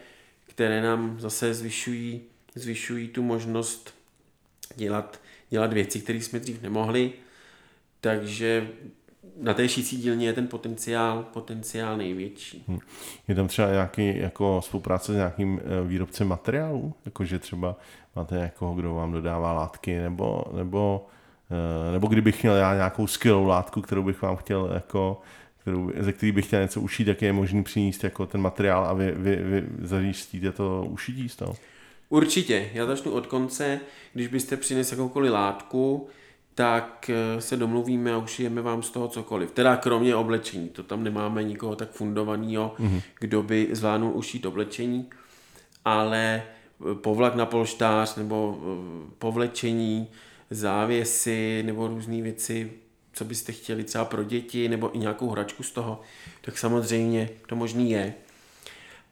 které 0.47 0.81
nám 0.81 1.19
zase 1.19 1.53
zvyšují, 1.53 2.21
zvyšují 2.55 3.07
tu 3.07 3.23
možnost 3.23 3.93
dělat, 4.75 5.21
dělat 5.49 5.73
věci, 5.73 5.99
které 5.99 6.21
jsme 6.21 6.39
dřív 6.39 6.61
nemohli. 6.61 7.13
Takže 8.01 8.67
na 9.41 9.53
té 9.53 9.69
šící 9.69 9.97
dílně 9.97 10.25
je 10.25 10.33
ten 10.33 10.47
potenciál, 10.47 11.25
potenciál 11.33 11.97
největší. 11.97 12.63
Hmm. 12.67 12.79
Je 13.27 13.35
tam 13.35 13.47
třeba 13.47 13.71
nějaký 13.71 14.17
jako 14.17 14.61
spolupráce 14.63 15.13
s 15.13 15.15
nějakým 15.15 15.61
eh, 15.63 15.87
výrobcem 15.87 16.27
materiálů? 16.27 16.93
Jakože 17.05 17.39
třeba 17.39 17.75
máte 18.15 18.35
někoho, 18.35 18.73
kdo 18.73 18.93
vám 18.93 19.11
dodává 19.11 19.53
látky, 19.53 19.97
nebo, 19.97 20.43
nebo, 20.55 21.07
eh, 21.51 21.91
nebo 21.91 22.07
kdybych 22.07 22.43
měl 22.43 22.55
já 22.55 22.75
nějakou 22.75 23.07
skvělou 23.07 23.45
látku, 23.45 23.81
kterou 23.81 24.03
bych 24.03 24.21
vám 24.21 24.35
chtěl 24.35 24.71
jako 24.73 25.21
kterou, 25.61 25.91
ze 25.99 26.13
který 26.13 26.31
bych 26.31 26.45
chtěl 26.45 26.61
něco 26.61 26.81
ušít, 26.81 27.05
tak 27.05 27.21
je 27.21 27.33
možný 27.33 27.63
přinést 27.63 28.03
jako 28.03 28.25
ten 28.25 28.41
materiál 28.41 28.85
a 28.85 28.93
vy, 28.93 29.11
vy, 29.11 29.35
vy 29.35 29.63
zajistíte 29.81 30.51
to 30.51 30.85
ušití 30.89 31.29
z 31.29 31.35
toho? 31.35 31.55
Určitě. 32.09 32.69
Já 32.73 32.85
začnu 32.85 33.11
od 33.11 33.27
konce. 33.27 33.79
Když 34.13 34.27
byste 34.27 34.57
přinesli 34.57 34.97
jakoukoliv 34.97 35.31
látku, 35.31 36.07
tak 36.61 37.09
eh, 37.09 37.41
se 37.41 37.57
domluvíme 37.57 38.13
a 38.13 38.17
ušijeme 38.17 38.61
vám 38.61 38.83
z 38.83 38.89
toho 38.89 39.07
cokoliv. 39.07 39.51
Teda 39.51 39.75
kromě 39.75 40.15
oblečení, 40.15 40.69
to 40.69 40.83
tam 40.83 41.03
nemáme 41.03 41.43
nikoho 41.43 41.75
tak 41.75 41.91
fundovaného, 41.91 42.75
mm-hmm. 42.79 43.01
kdo 43.19 43.43
by 43.43 43.67
zvládnul 43.71 44.11
ušít 44.13 44.45
oblečení, 44.45 45.09
ale 45.85 46.43
eh, 46.43 46.95
povlak 46.95 47.35
na 47.35 47.45
polštář 47.45 48.15
nebo 48.15 48.59
eh, 48.61 49.11
povlečení, 49.17 50.07
závěsy 50.49 51.63
nebo 51.65 51.87
různé 51.87 52.21
věci, 52.21 52.71
co 53.13 53.25
byste 53.25 53.51
chtěli 53.51 53.83
třeba 53.83 54.05
pro 54.05 54.23
děti 54.23 54.69
nebo 54.69 54.95
i 54.95 54.97
nějakou 54.97 55.29
hračku 55.29 55.63
z 55.63 55.71
toho, 55.71 56.01
tak 56.41 56.57
samozřejmě 56.57 57.29
to 57.47 57.55
možný 57.55 57.91
je. 57.91 58.13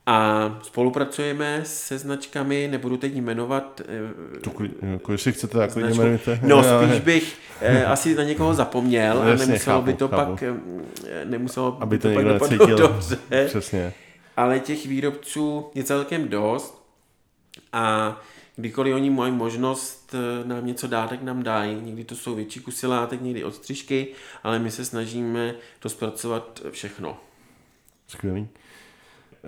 A 0.10 0.60
spolupracujeme 0.64 1.62
se 1.66 1.98
značkami, 1.98 2.68
nebudu 2.72 2.98
teď 2.98 3.16
jmenovat. 3.16 3.82
Eh, 3.82 4.40
to, 4.40 4.52
jako 4.82 5.12
jestli 5.12 5.34
chcete, 5.34 5.62
jako 5.62 5.80
jmenujte. 5.80 6.40
No, 6.44 6.64
spíš 6.64 7.00
bych 7.00 7.38
eh, 7.62 7.86
asi 7.86 8.16
na 8.16 8.24
někoho 8.24 8.54
zapomněl 8.54 9.16
no, 9.16 9.22
a 9.22 9.26
nemuselo 9.26 9.60
chápu, 9.60 9.86
by 9.86 9.94
to 9.94 10.08
chápu. 10.08 10.32
pak, 10.32 10.44
eh, 10.44 11.26
nemuselo 11.26 11.78
Aby 11.80 11.98
by 11.98 12.02
to, 12.02 12.24
to 12.24 12.40
pak 12.40 12.50
cítil. 12.50 12.78
dobře. 12.78 13.18
Přesně. 13.48 13.94
Ale 14.38 14.60
těch 14.60 14.86
výrobců 14.86 15.72
je 15.76 15.84
celkem 15.84 16.28
dost 16.28 16.84
a 17.74 18.18
kdykoliv 18.56 18.96
oni 18.96 19.10
mají 19.10 19.34
možnost 19.34 20.16
eh, 20.16 20.48
nám 20.48 20.66
něco 20.66 20.88
dát, 20.88 21.10
tak 21.10 21.22
nám 21.24 21.44
dají. 21.44 21.82
Někdy 21.82 22.04
to 22.04 22.16
jsou 22.16 22.36
větší 22.36 22.60
kusy 22.60 22.88
látek, 22.88 23.22
někdy 23.22 23.44
odstřižky, 23.44 24.08
ale 24.44 24.60
my 24.60 24.72
se 24.72 24.86
snažíme 24.86 25.56
to 25.80 25.90
zpracovat 25.90 26.62
všechno. 26.72 27.18
Skvělý 28.08 28.48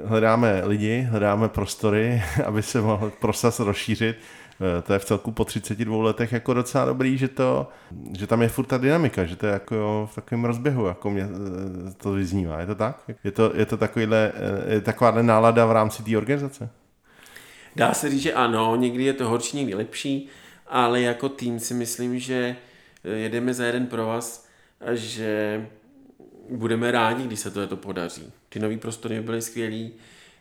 hledáme 0.06 0.62
lidi, 0.66 1.02
hledáme 1.02 1.50
prostory, 1.50 2.24
aby 2.46 2.64
se 2.64 2.82
mohl 2.82 3.12
prosas 3.20 3.60
rozšířit. 3.60 4.16
Eh, 4.62 4.82
to 4.82 4.94
je 4.94 5.00
v 5.00 5.06
celku 5.06 5.32
po 5.32 5.46
32 5.46 6.04
letech 6.04 6.32
jako 6.32 6.54
docela 6.54 6.86
dobrý, 6.86 7.18
že, 7.18 7.28
to, 7.28 7.68
že 8.18 8.28
tam 8.28 8.42
je 8.42 8.48
furt 8.48 8.66
ta 8.66 8.78
dynamika, 8.78 9.26
že 9.26 9.36
to 9.36 9.46
je 9.46 9.54
jako 9.54 10.10
v 10.12 10.16
takovém 10.16 10.46
rozběhu, 10.46 10.86
jako 10.86 11.10
mě 11.10 11.24
eh, 11.24 11.94
to 11.98 12.12
vyznívá. 12.12 12.60
Je 12.60 12.66
to 12.66 12.76
tak? 12.76 13.02
Je 13.24 13.32
to, 13.32 13.52
je 13.56 13.66
to 13.66 13.78
takovýhle, 13.78 14.32
eh, 14.36 14.74
je 14.74 14.82
takováhle 14.82 15.24
nálada 15.24 15.66
v 15.66 15.72
rámci 15.72 16.04
té 16.04 16.18
organizace? 16.18 16.70
Dá 17.76 17.94
se 17.94 18.10
říct, 18.10 18.22
že 18.22 18.34
ano, 18.34 18.76
někdy 18.76 19.04
je 19.04 19.14
to 19.14 19.30
horší, 19.30 19.58
někdy 19.58 19.76
lepší, 19.76 20.28
ale 20.68 21.02
jako 21.02 21.30
tým 21.30 21.60
si 21.60 21.74
myslím, 21.74 22.20
že 22.20 22.56
jedeme 23.04 23.54
za 23.54 23.66
jeden 23.66 23.88
pro 23.88 24.06
vás 24.06 24.48
a 24.82 24.94
že 24.94 25.66
budeme 26.50 26.92
rádi, 26.92 27.24
když 27.24 27.40
se 27.40 27.52
to, 27.52 27.68
to 27.68 27.78
podaří. 27.78 28.24
Ty 28.50 28.60
nové 28.60 28.78
prostory 28.78 29.22
byly 29.22 29.42
skvělý, 29.42 29.92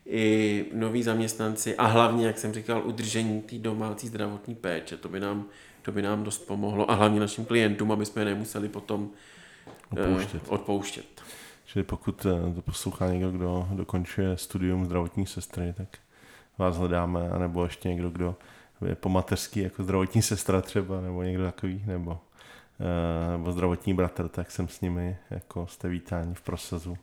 i 0.07 0.67
noví 0.75 1.03
zaměstnanci 1.03 1.77
a 1.77 1.87
hlavně, 1.87 2.27
jak 2.27 2.39
jsem 2.39 2.53
říkal, 2.53 2.83
udržení 2.85 3.43
té 3.43 3.59
domácí 3.59 4.09
zdravotní 4.09 4.55
péče. 4.55 4.97
To 4.97 5.09
by, 5.09 5.21
nám, 5.21 5.45
to 5.83 5.93
by 5.93 6.03
nám 6.03 6.25
dost 6.25 6.39
pomohlo 6.39 6.91
a 6.91 6.95
hlavně 6.95 7.21
našim 7.21 7.45
klientům, 7.45 7.93
aby 7.93 8.07
jsme 8.07 8.23
je 8.23 8.27
nemuseli 8.27 8.69
potom 8.69 9.11
odpouštět. 9.91 10.43
Uh, 10.49 10.55
odpouštět. 10.55 11.23
Čili 11.67 11.83
pokud 11.83 12.27
eh, 12.27 12.55
to 12.55 12.63
poslouchá 12.63 13.13
někdo, 13.13 13.31
kdo 13.31 13.69
dokončuje 13.73 14.37
studium 14.37 14.85
zdravotní 14.85 15.27
sestry, 15.27 15.75
tak 15.77 15.99
vás 16.59 16.77
hledáme, 16.77 17.31
anebo 17.31 17.65
ještě 17.65 17.89
někdo, 17.89 18.11
kdo 18.11 18.37
je 18.87 18.95
po 18.95 19.09
mateřský 19.09 19.61
jako 19.61 19.83
zdravotní 19.83 20.23
sestra 20.23 20.61
třeba, 20.61 21.01
nebo 21.01 21.23
někdo 21.23 21.45
takový, 21.45 21.83
nebo 21.87 22.19
Eh, 22.21 22.30
nebo 23.31 23.53
zdravotní 23.53 23.95
bratr, 23.95 24.29
tak 24.29 24.51
jsem 24.51 24.69
s 24.69 24.81
nimi, 24.81 25.17
jako 25.31 25.67
jste 25.67 25.89
vítáni 25.89 26.35
v 26.35 26.41
prosazu. 26.41 26.97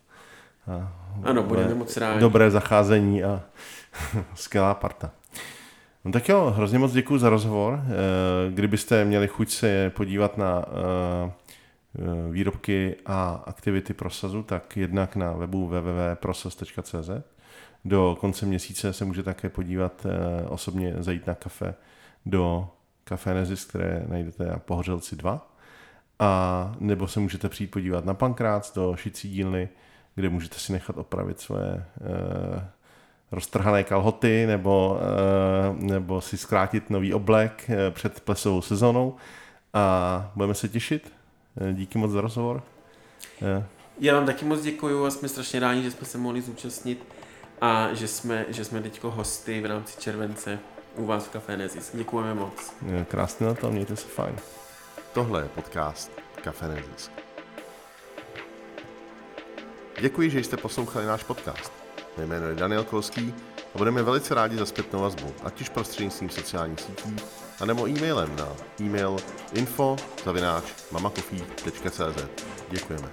A 0.67 0.93
ano, 1.23 1.43
budeme 1.43 1.75
moc 1.75 1.97
rádi. 1.97 2.19
Dobré 2.19 2.51
zacházení 2.51 3.23
a 3.23 3.43
skvělá 4.35 4.73
parta. 4.73 5.11
No 6.05 6.11
tak 6.11 6.29
jo, 6.29 6.53
hrozně 6.55 6.79
moc 6.79 6.91
děkuji 6.93 7.17
za 7.17 7.29
rozhovor. 7.29 7.79
Eh, 7.83 8.51
kdybyste 8.51 9.05
měli 9.05 9.27
chuť 9.27 9.49
se 9.49 9.91
podívat 9.95 10.37
na 10.37 10.65
eh, 10.67 11.31
výrobky 12.31 12.95
a 13.05 13.43
aktivity 13.45 13.93
prosazu, 13.93 14.43
tak 14.43 14.77
jednak 14.77 15.15
na 15.15 15.31
webu 15.31 15.67
www.prosaz.cz. 15.67 17.09
Do 17.85 18.17
konce 18.19 18.45
měsíce 18.45 18.93
se 18.93 19.05
může 19.05 19.23
také 19.23 19.49
podívat 19.49 20.05
osobně 20.49 20.95
zajít 20.99 21.27
na 21.27 21.35
kafe 21.35 21.75
do 22.25 22.69
Café 23.03 23.33
Nezis, 23.33 23.65
které 23.65 24.05
najdete 24.07 24.45
na 24.45 24.59
Pohořelci 24.59 25.15
2 25.15 25.56
a 26.19 26.75
nebo 26.79 27.07
se 27.07 27.19
můžete 27.19 27.49
přijít 27.49 27.71
podívat 27.71 28.05
na 28.05 28.13
Pankrác 28.13 28.73
do 28.73 28.95
šicí 28.95 29.29
dílny, 29.29 29.69
kde 30.15 30.29
můžete 30.29 30.59
si 30.59 30.71
nechat 30.73 30.97
opravit 30.97 31.39
svoje 31.39 31.71
e, 31.71 31.83
roztrhané 33.31 33.83
kalhoty 33.83 34.47
nebo, 34.47 34.99
e, 35.01 35.85
nebo 35.85 36.21
si 36.21 36.37
zkrátit 36.37 36.89
nový 36.89 37.13
oblek 37.13 37.69
e, 37.69 37.91
před 37.91 38.19
plesovou 38.19 38.61
sezónou 38.61 39.15
a 39.73 40.31
budeme 40.35 40.53
se 40.53 40.69
těšit. 40.69 41.13
E, 41.61 41.73
díky 41.73 41.97
moc 41.97 42.11
za 42.11 42.21
rozhovor. 42.21 42.63
E. 43.41 43.65
Já 43.99 44.13
vám 44.13 44.25
taky 44.25 44.45
moc 44.45 44.61
děkuju 44.61 45.05
a 45.05 45.11
jsme 45.11 45.29
strašně 45.29 45.59
rádi, 45.59 45.83
že 45.83 45.91
jsme 45.91 46.07
se 46.07 46.17
mohli 46.17 46.41
zúčastnit 46.41 47.05
a 47.61 47.93
že 47.93 48.07
jsme, 48.07 48.45
že 48.49 48.65
jsme 48.65 48.81
teďko 48.81 49.11
hosty 49.11 49.61
v 49.61 49.65
rámci 49.65 50.01
července 50.01 50.59
u 50.95 51.05
vás 51.05 51.25
v 51.25 51.31
Café 51.31 51.57
Nezis. 51.57 51.91
Děkujeme 51.93 52.33
moc. 52.33 52.73
Krásně 53.07 53.45
na 53.45 53.53
to, 53.53 53.71
mějte 53.71 53.95
se 53.95 54.07
fajn. 54.07 54.35
Tohle 55.17 55.41
je 55.41 55.49
podcast 55.49 56.11
Kafe 56.43 56.67
Nezisk. 56.67 57.11
Děkuji, 60.01 60.29
že 60.29 60.39
jste 60.39 60.57
poslouchali 60.57 61.05
náš 61.05 61.23
podcast. 61.23 61.71
Mé 62.17 62.25
jméno 62.25 62.47
je 62.47 62.55
Daniel 62.55 62.83
Kolský 62.83 63.33
a 63.75 63.77
budeme 63.77 64.03
velice 64.03 64.35
rádi 64.35 64.57
za 64.57 64.65
zpětnou 64.65 65.01
vazbu, 65.01 65.33
ať 65.43 65.61
už 65.61 65.69
prostřednictvím 65.69 66.29
sociálních 66.29 66.79
sítí, 66.79 67.15
anebo 67.59 67.87
e-mailem 67.87 68.35
na 68.35 68.47
e-mail 68.81 69.17
info 69.53 69.95
Děkujeme. 72.69 73.09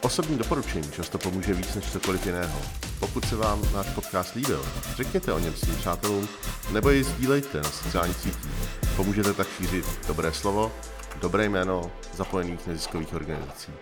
Osobní 0.00 0.38
doporučení 0.38 0.92
často 0.92 1.18
pomůže 1.18 1.54
víc 1.54 1.74
než 1.74 1.92
cokoliv 1.92 2.26
jiného. 2.26 2.60
Pokud 3.00 3.24
se 3.24 3.36
vám 3.36 3.62
náš 3.74 3.86
podcast 3.86 4.34
líbil, 4.34 4.64
řekněte 4.96 5.32
o 5.32 5.38
něm 5.38 5.54
svým 5.54 5.76
přátelům 5.76 6.28
nebo 6.72 6.90
ji 6.90 7.04
sdílejte 7.04 7.58
na 7.58 7.70
sociálních 7.70 8.16
sítích. 8.16 8.61
Pomůžete 8.96 9.32
tak 9.32 9.48
šířit 9.56 10.06
dobré 10.06 10.32
slovo, 10.32 10.72
dobré 11.20 11.44
jméno 11.44 11.90
zapojených 12.14 12.66
neziskových 12.66 13.14
organizací. 13.14 13.72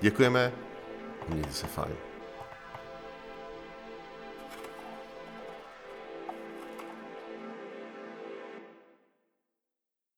Děkujeme 0.00 0.52
a 1.22 1.34
mějte 1.34 1.52
se 1.52 1.66
fajn. 1.66 2.07